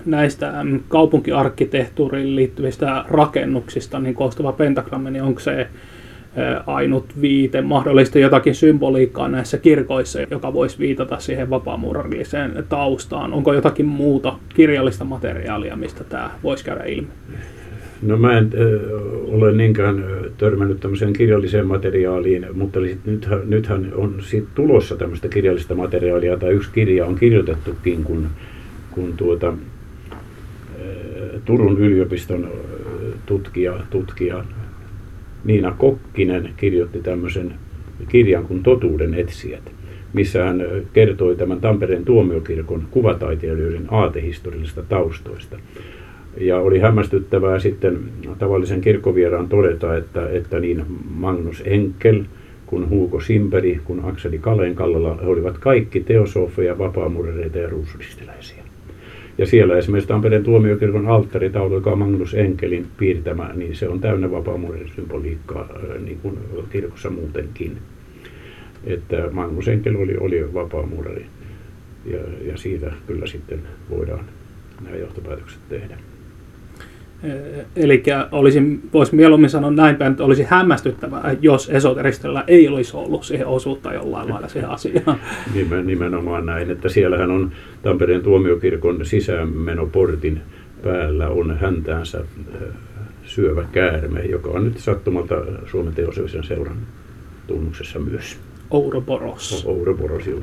[0.05, 0.53] näistä
[0.89, 5.67] kaupunkiarkkitehtuuriin liittyvistä rakennuksista niin koostuva pentagrammi, niin onko se
[6.67, 13.33] ainut viite, mahdollisesti jotakin symboliikkaa näissä kirkoissa, joka voisi viitata siihen vapaamuurarilliseen taustaan?
[13.33, 17.07] Onko jotakin muuta kirjallista materiaalia, mistä tämä voisi käydä ilmi?
[18.01, 18.79] No mä en ö,
[19.25, 20.05] ole niinkään
[20.37, 26.69] törmännyt tämmöiseen kirjalliseen materiaaliin, mutta nythän, nythän on siitä tulossa tämmöistä kirjallista materiaalia, tai yksi
[26.73, 28.27] kirja on kirjoitettukin, kun,
[28.91, 29.53] kun tuota,
[31.45, 32.51] Turun yliopiston
[33.25, 34.43] tutkija, tutkija
[35.45, 37.53] Niina Kokkinen kirjoitti tämmöisen
[38.09, 39.71] kirjan kuin Totuuden etsijät,
[40.13, 45.57] missä hän kertoi tämän Tampereen tuomiokirkon kuvataiteilijoiden aatehistoriallisista taustoista.
[46.39, 47.99] Ja oli hämmästyttävää sitten
[48.39, 52.23] tavallisen kirkkovieraan todeta, että, että niin Magnus Enkel,
[52.65, 58.63] kun Huuko Simperi, kun Akseli Kaleen kallalla, he olivat kaikki teosofeja, vapaamurereita ja ruusuristiläisiä.
[59.37, 64.31] Ja siellä esimerkiksi Tampereen tuomiokirkon alttaritaulu, joka on Magnus Enkelin piirtämä, niin se on täynnä
[64.31, 65.69] vapaamuurin symboliikkaa
[66.05, 66.37] niin kuin
[66.71, 67.77] kirkossa muutenkin.
[68.83, 71.25] Että Magnus Enkel oli, oli vapaamuurari
[72.05, 73.59] ja, ja siitä kyllä sitten
[73.89, 74.25] voidaan
[74.83, 75.97] nämä johtopäätökset tehdä.
[77.75, 83.23] Eli olisin, voisi mieluummin sanoa näin päin, että olisi hämmästyttävää, jos esoteristilla ei olisi ollut
[83.23, 85.17] siihen osuutta jollain lailla siihen asiaan.
[85.85, 87.51] Nimenomaan näin, että siellähän on
[87.81, 90.41] Tampereen tuomiokirkon sisäänmenoportin
[90.83, 92.21] päällä on häntäänsä
[93.25, 95.35] syövä käärme, joka on nyt sattumalta
[95.71, 96.77] Suomen teosellisen seuran
[97.47, 98.37] tunnuksessa myös.
[98.69, 99.65] Ouroboros.
[99.65, 100.39] Ouroboros, joo.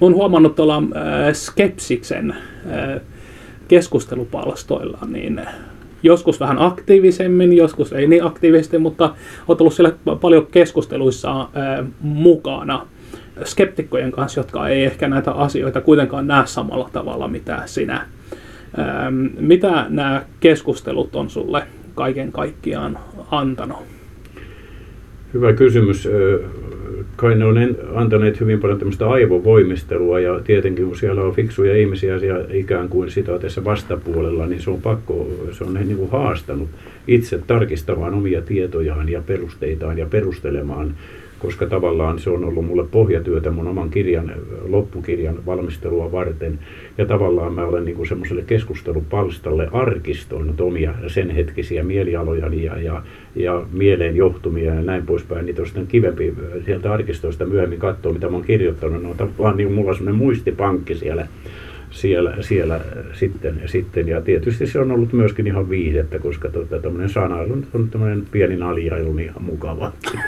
[0.00, 3.00] Olen huomannut tuolla äh, Skepsiksen äh,
[3.68, 5.40] keskustelupalstoilla, niin
[6.02, 9.14] joskus vähän aktiivisemmin, joskus ei niin aktiivisesti, mutta
[9.48, 12.86] olet ollut siellä paljon keskusteluissa ää, mukana
[13.44, 18.06] skeptikkojen kanssa, jotka ei ehkä näitä asioita kuitenkaan näe samalla tavalla mitä sinä.
[18.76, 19.10] Ää,
[19.40, 21.62] mitä nämä keskustelut on sulle
[21.94, 22.98] kaiken kaikkiaan
[23.30, 23.78] antanut?
[25.34, 26.08] Hyvä kysymys
[27.16, 27.56] kai ne on
[27.94, 33.10] antaneet hyvin paljon tämmöistä aivovoimistelua ja tietenkin kun siellä on fiksuja ihmisiä siellä ikään kuin
[33.10, 36.68] sitaatessa vastapuolella, niin se on pakko, se on niin kuin haastanut
[37.08, 40.94] itse tarkistamaan omia tietojaan ja perusteitaan ja perustelemaan
[41.46, 44.32] koska tavallaan se on ollut mulle pohjatyötä mun oman kirjan,
[44.68, 46.58] loppukirjan valmistelua varten.
[46.98, 53.02] Ja tavallaan mä olen niin semmoiselle keskustelupalstalle arkistoinut omia sen hetkisiä mielialojani ja, ja,
[53.36, 55.46] ja mieleen johtumia ja näin poispäin.
[55.46, 56.34] Niitä on kivempi
[56.64, 59.02] sieltä arkistoista myöhemmin katsoa, mitä mä oon kirjoittanut.
[59.02, 61.26] Ne on tavallaan niin mulla on semmoinen muistipankki siellä
[61.96, 62.80] siellä, siellä
[63.12, 64.08] sitten, sitten.
[64.08, 68.56] Ja tietysti se on ollut myöskin ihan viihdettä, koska tuota, tämmöinen sanailu on tämmöinen pieni
[68.56, 70.20] naljailu niin ihan mukavaakin.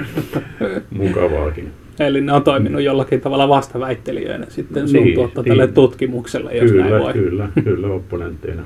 [0.90, 1.68] mukavaakin.
[2.00, 5.48] Eli ne on toiminut jollakin tavalla vastaväittelijöinä sitten sun niin, tuotta niin.
[5.48, 7.12] tälle tutkimukselle, jos kyllä, näin voi.
[7.12, 8.62] Kyllä, kyllä, opponentteina.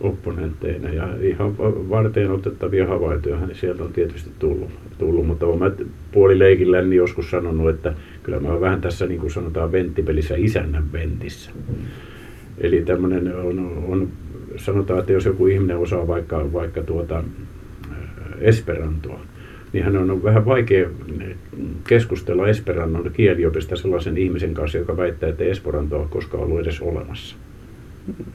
[0.00, 1.58] opponentteina ja ihan
[1.90, 5.72] varteen otettavia havaintoja niin sieltä on tietysti tullut, tullut mutta olen
[6.12, 7.92] puolileikillä niin joskus sanonut, että
[8.22, 11.50] kyllä mä olen vähän tässä niin kuin sanotaan venttipelissä isännän ventissä.
[12.58, 14.08] Eli tämmöinen on, on,
[14.56, 17.24] sanotaan, että jos joku ihminen osaa vaikka, vaikka tuota
[18.38, 19.20] esperantoa,
[19.72, 20.88] niin hän on vähän vaikea
[21.86, 27.36] keskustella esperannon kieliopista sellaisen ihmisen kanssa, joka väittää, että esperantoa koskaan ollut edes olemassa.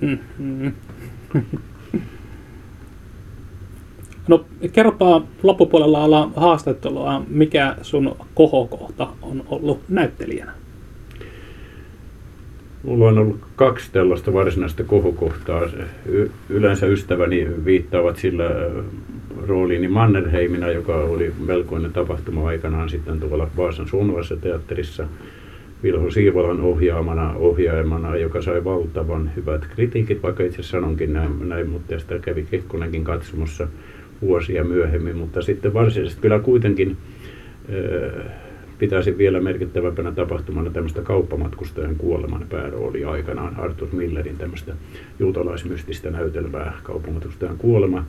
[0.01, 0.71] Mm-hmm.
[4.27, 10.51] No kerropa loppupuolella olla haastattelua, mikä sun kohokohta on ollut näyttelijänä?
[12.83, 15.61] Mulla on ollut kaksi tällaista varsinaista kohokohtaa.
[16.49, 18.43] Yleensä ystäväni viittaavat sillä
[19.47, 25.07] rooliini Mannerheimina, joka oli melkoinen tapahtuma aikanaan sitten tuolla Vaasan suomalaisessa teatterissa.
[25.83, 31.99] Vilho Siivolan ohjaamana, ohjaamana, joka sai valtavan hyvät kritiikit, vaikka itse sanonkin näin, näin mutta
[31.99, 33.67] sitä kävi Kekkonenkin katsomassa
[34.25, 36.97] vuosia myöhemmin, mutta sitten varsinaisesti kyllä kuitenkin
[38.79, 44.73] pitäisi vielä merkittävämpänä tapahtumana tämmöistä kauppamatkustajan kuoleman päärooli aikanaan Arthur Millerin tämmöistä
[45.19, 48.05] juutalaismystistä näytelmää kauppamatkustajan kuolema,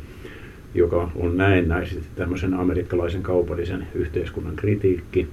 [0.75, 5.29] joka on näennäisesti tämmöisen amerikkalaisen kaupallisen yhteiskunnan kritiikki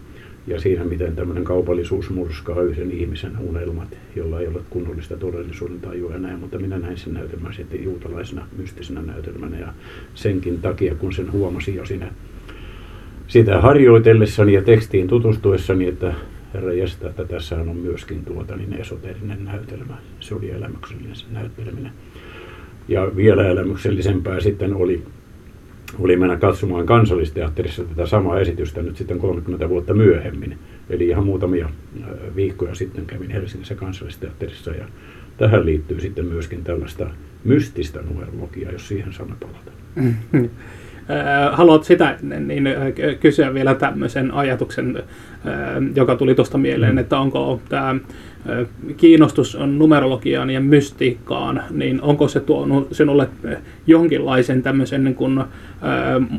[0.47, 6.13] ja siinä, miten tämmöinen kaupallisuus murskaa yhden ihmisen unelmat, jolla ei ole kunnollista todellisuuden tajua
[6.13, 9.73] ja näin, mutta minä näin sen näytelmän sitten juutalaisena mystisenä näytelmänä ja
[10.15, 12.11] senkin takia, kun sen huomasin jo siinä
[13.27, 16.13] sitä harjoitellessani ja tekstiin tutustuessani, että
[16.53, 19.97] herra jästä, että tässä on myöskin tuota niin esoterinen näytelmä.
[20.19, 21.91] Se oli elämyksellinen se näytteleminen.
[22.87, 25.03] Ja vielä elämyksellisempää sitten oli
[25.99, 30.57] oli mennä katsomaan kansallisteatterissa tätä samaa esitystä nyt sitten 30 vuotta myöhemmin.
[30.89, 31.69] Eli ihan muutamia
[32.35, 34.85] viikkoja sitten kävin Helsingissä kansallisteatterissa ja
[35.37, 37.07] tähän liittyy sitten myöskin tällaista
[37.43, 39.71] mystistä numerologiaa, jos siihen saamme palata.
[39.95, 40.49] Mm-hmm.
[41.51, 42.69] Haluat sitä niin
[43.19, 45.03] kysyä vielä tämmöisen ajatuksen,
[45.95, 46.97] joka tuli tuosta mieleen, mm.
[46.97, 47.95] että onko tämä
[48.97, 53.29] kiinnostus numerologiaan ja mystiikkaan, niin onko se tuonut sinulle
[53.87, 55.45] jonkinlaisen tämmöisen niin kuin, ä,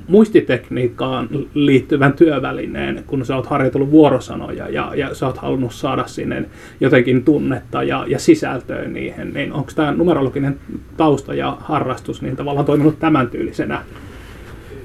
[0.09, 6.45] muistitekniikkaan liittyvän työvälineen, kun sä oot harjoitellut vuorosanoja ja, ja sä oot halunnut saada sinne
[6.81, 10.59] jotenkin tunnetta ja, ja sisältöä niihin, niin onko tämä numerologinen
[10.97, 13.81] tausta ja harrastus niin tavallaan toiminut tämän tyylisenä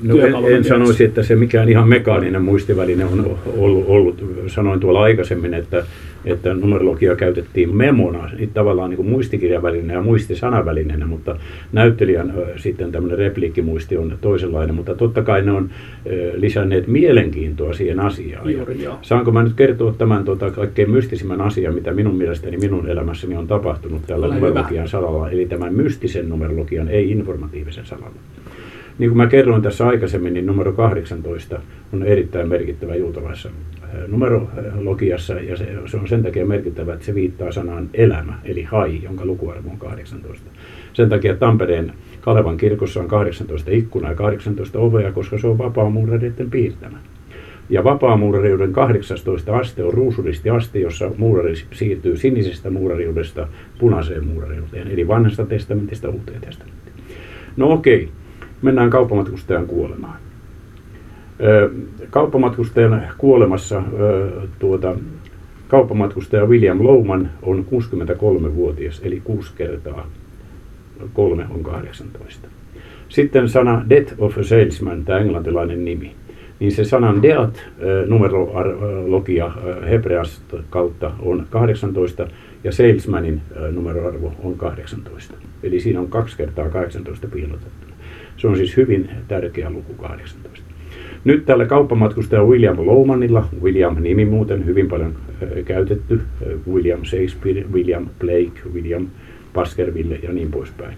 [0.03, 4.24] No en, en sanoisi, että se mikään ihan mekaaninen muistiväline on ollut, ollut.
[4.47, 5.84] Sanoin tuolla aikaisemmin, että
[6.26, 11.36] että numerologia käytettiin memona, tavallaan niin muistikirjavälineenä ja muistisanavälineenä, mutta
[11.72, 15.70] näyttelijän sitten tämmöinen repliikkimuisti on toisenlainen, mutta totta kai ne on
[16.34, 18.53] lisänneet mielenkiintoa siihen asiaan.
[18.53, 18.99] Juuri, joo.
[19.01, 23.47] Saanko mä nyt kertoa tämän tota, kaikkein mystisimmän asian, mitä minun mielestäni minun elämässäni on
[23.47, 24.88] tapahtunut tällä Ole numerologian hyvä.
[24.88, 28.15] salalla, eli tämän mystisen numerologian, ei informatiivisen salalla.
[28.99, 31.59] Niin kuin mä kerroin tässä aikaisemmin, niin numero 18
[31.93, 33.49] on erittäin merkittävä juutalaisessa
[34.07, 39.03] numerologiassa, ja se, se on sen takia merkittävä, että se viittaa sanaan elämä, eli hai,
[39.03, 40.49] jonka lukuarvo on 18.
[40.93, 46.51] Sen takia Tampereen Kalevan kirkossa on 18 ikkunaa ja 18 ovea, koska se on vapaamuurareiden
[46.51, 46.97] piirtämä.
[47.69, 53.47] Ja vapaamuurariuden 18 aste on ruusuristi aste, jossa muurari siirtyy sinisestä muurariudesta
[53.79, 56.95] punaiseen muurariuteen, eli vanhasta testamentista uuteen testamenttiin.
[57.57, 58.09] No okei,
[58.62, 60.18] mennään kauppamatkustajan kuolemaan.
[62.10, 63.84] Kauppamatkustajan kuolemassa
[64.60, 64.95] tuota,
[65.68, 70.07] kauppamatkustaja William Lowman on 63-vuotias, eli 6 kertaa
[71.14, 72.47] 3 on 18.
[73.10, 76.16] Sitten sana Death of a Salesman, tämä englantilainen nimi
[76.60, 77.64] niin se sanan deat
[78.07, 79.51] numerologia
[79.89, 82.28] hebreasta kautta on 18
[82.64, 83.41] ja salesmanin
[83.72, 85.34] numeroarvo on 18.
[85.64, 87.88] Eli siinä on kaksi kertaa 18 piilotettuna.
[88.39, 90.59] Se on siis hyvin tärkeä luku 18.
[91.23, 95.15] Nyt tällä kauppamatkustaja William Lowmanilla, William nimi muuten hyvin paljon
[95.65, 96.21] käytetty,
[96.71, 99.07] William Shakespeare, William Blake, William
[99.53, 100.93] Baskerville ja niin poispäin.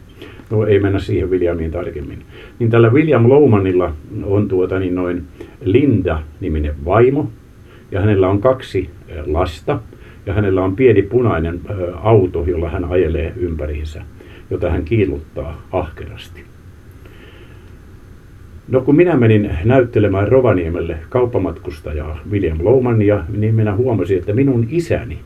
[0.49, 2.19] No ei mennä siihen Williamiin tarkemmin.
[2.59, 5.23] Niin tällä William Lowmanilla on tuota niin noin
[5.63, 7.31] Linda-niminen vaimo
[7.91, 8.89] ja hänellä on kaksi
[9.25, 9.79] lasta
[10.25, 11.59] ja hänellä on pieni punainen
[11.95, 14.01] auto, jolla hän ajelee ympäriinsä,
[14.49, 16.50] jota hän kiiluttaa ahkerasti.
[18.71, 25.19] No kun minä menin näyttelemään Rovaniemelle kauppamatkustajaa William Lowmania, niin minä huomasin, että minun isäni,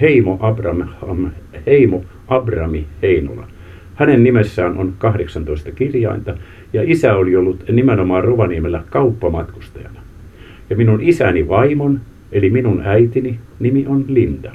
[0.00, 0.88] Heimo, Abram,
[1.66, 3.46] Heimo Abrami Heinola,
[3.94, 6.34] hänen nimessään on 18 kirjainta
[6.72, 10.00] ja isä oli ollut nimenomaan Rovaniemellä kauppamatkustajana.
[10.70, 12.00] Ja minun isäni vaimon,
[12.32, 14.52] eli minun äitini, nimi on Linda.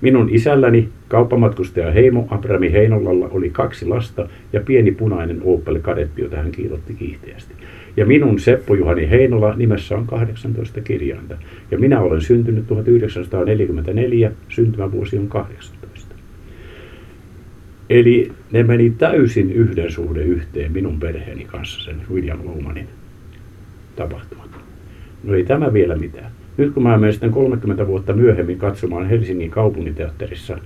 [0.00, 6.36] Minun isälläni, kauppamatkustaja Heimo Abrami Heinolalla, oli kaksi lasta ja pieni punainen Opel Kadetti, jota
[6.36, 7.54] hän kiilotti kiihkeästi.
[7.96, 11.36] Ja minun Seppo Juhani Heinola nimessä on 18 kirjainta.
[11.70, 16.14] Ja minä olen syntynyt 1944, syntymävuosi on 18.
[17.90, 22.88] Eli ne meni täysin yhden suhde yhteen minun perheeni kanssa, sen William Lowmanin
[23.96, 24.50] tapahtumat.
[25.24, 26.39] No ei tämä vielä mitään.
[26.60, 30.58] Nyt kun mä menen sitten 30 vuotta myöhemmin katsomaan Helsingin kaupunginteatterissa,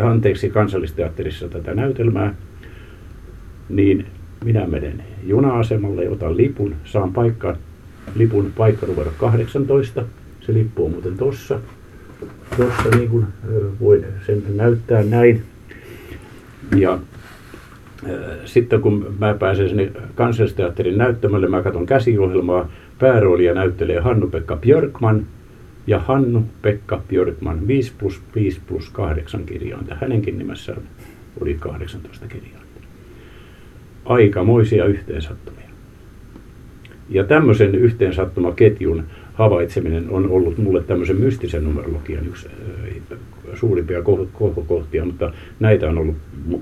[0.00, 2.34] anteeksi kansallisteatterissa tätä näytelmää,
[3.68, 4.06] niin
[4.44, 7.56] minä menen juna-asemalle, otan lipun, saan paikka,
[8.14, 10.04] lipun paikka numero 18.
[10.40, 11.60] Se lippu on muuten tossa.
[12.56, 13.26] Tossa niin kuin
[13.80, 15.42] voin sen näyttää näin.
[16.76, 16.98] Ja
[18.44, 22.68] sitten kun mä pääsen sinne kansallisteatterin näyttämölle, mä katson käsiohjelmaa,
[23.02, 25.26] pääroolia näyttelee Hannu-Pekka Björkman
[25.86, 29.94] ja Hannu-Pekka Björkman 5 plus 5 plus 8 kirjainta.
[30.00, 30.82] Hänenkin nimessään
[31.40, 32.80] oli 18 kirjainta.
[34.04, 35.68] Aikamoisia yhteensattumia.
[37.08, 42.48] Ja tämmöisen yhteensattumaketjun havaitseminen on ollut mulle tämmöisen mystisen numerologian yksi
[43.54, 46.16] suurimpia kohokohtia, mutta näitä on ollut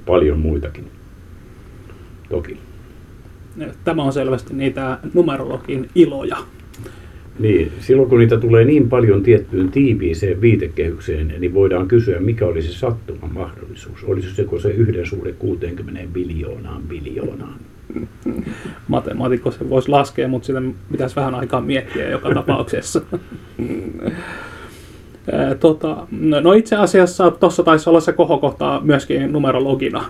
[0.07, 0.84] paljon muitakin.
[2.28, 2.69] Toki.
[3.84, 6.36] Tämä on selvästi niitä numerologin iloja.
[7.38, 12.72] Niin, silloin kun niitä tulee niin paljon tiettyyn tiiviiseen viitekehykseen, niin voidaan kysyä, mikä olisi
[12.72, 14.04] se sattuman mahdollisuus.
[14.04, 17.61] Olisi se se yhden suhde 60 biljoonaan biljoonaan?
[18.88, 23.00] Matemaatikko se voisi laskea, mutta sitä pitäisi vähän aikaa miettiä joka tapauksessa.
[25.61, 26.06] tota,
[26.40, 30.04] no itse asiassa tuossa taisi olla se kohokohta myöskin numerologina.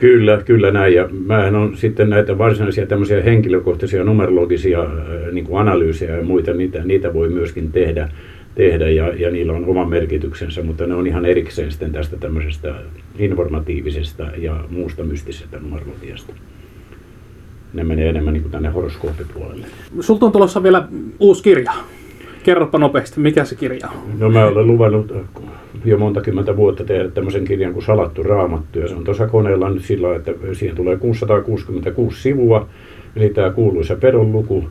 [0.00, 0.94] Kyllä, kyllä näin.
[0.94, 4.86] Ja mä on sitten näitä varsinaisia tämmöisiä henkilökohtaisia numerologisia
[5.32, 8.08] niin kuin analyysejä ja muita, niitä, niitä voi myöskin tehdä,
[8.54, 12.74] tehdä ja, ja niillä on oma merkityksensä, mutta ne on ihan erikseen sitten tästä tämmöisestä
[13.18, 16.32] informatiivisesta ja muusta mystisestä numerologiasta.
[17.74, 19.66] Ne menee enemmän niin kuin tänne horoskooppipuolelle.
[20.00, 20.88] Sulta on tulossa vielä
[21.20, 21.72] uusi kirja.
[22.46, 24.18] Kerropa nopeasti, mikä se kirja on?
[24.18, 25.12] No mä olen luvannut
[25.84, 28.78] jo monta kymmentä vuotta tehdä tämmöisen kirjan kuin Salattu raamattu.
[28.78, 32.68] Ja se on tuossa koneella nyt sillä että siihen tulee 666 sivua.
[33.16, 34.64] Eli tämä kuuluisa pedonluku,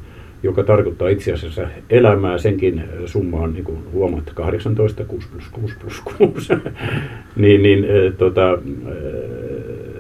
[0.44, 2.38] joka tarkoittaa itse asiassa elämää.
[2.38, 6.54] Senkin summa on, niin kuin huomaat, 18, 6 plus 6 plus 6.
[7.36, 8.58] niin, niin tota,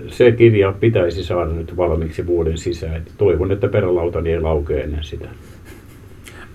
[0.07, 3.01] se kirja pitäisi saada nyt valmiiksi vuoden sisään.
[3.17, 5.27] Toivon, että perälautani ei laukea ennen sitä.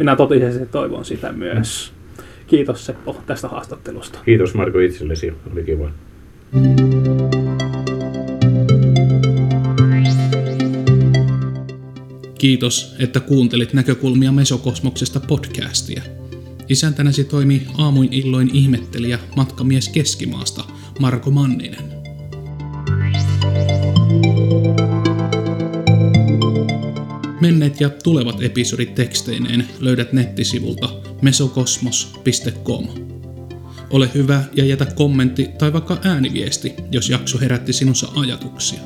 [0.01, 1.93] Minä totisesti toivon sitä myös.
[2.47, 4.19] kiitos Seppo tästä haastattelusta.
[4.25, 5.91] Kiitos Marko itsellesi, oli kiva.
[12.39, 16.03] Kiitos, että kuuntelit näkökulmia Mesokosmoksesta podcastia.
[16.69, 20.65] Isäntänäsi toimii aamuin illoin ihmettelijä matkamies Keskimaasta
[21.01, 21.85] Marko Manninen.
[27.41, 30.89] Menneet ja tulevat episodit teksteineen löydät nettisivulta
[31.23, 32.89] mesokosmos.com.
[33.91, 38.81] Ole hyvä ja jätä kommentti tai vaikka ääniviesti, jos jakso herätti sinussa ajatuksia.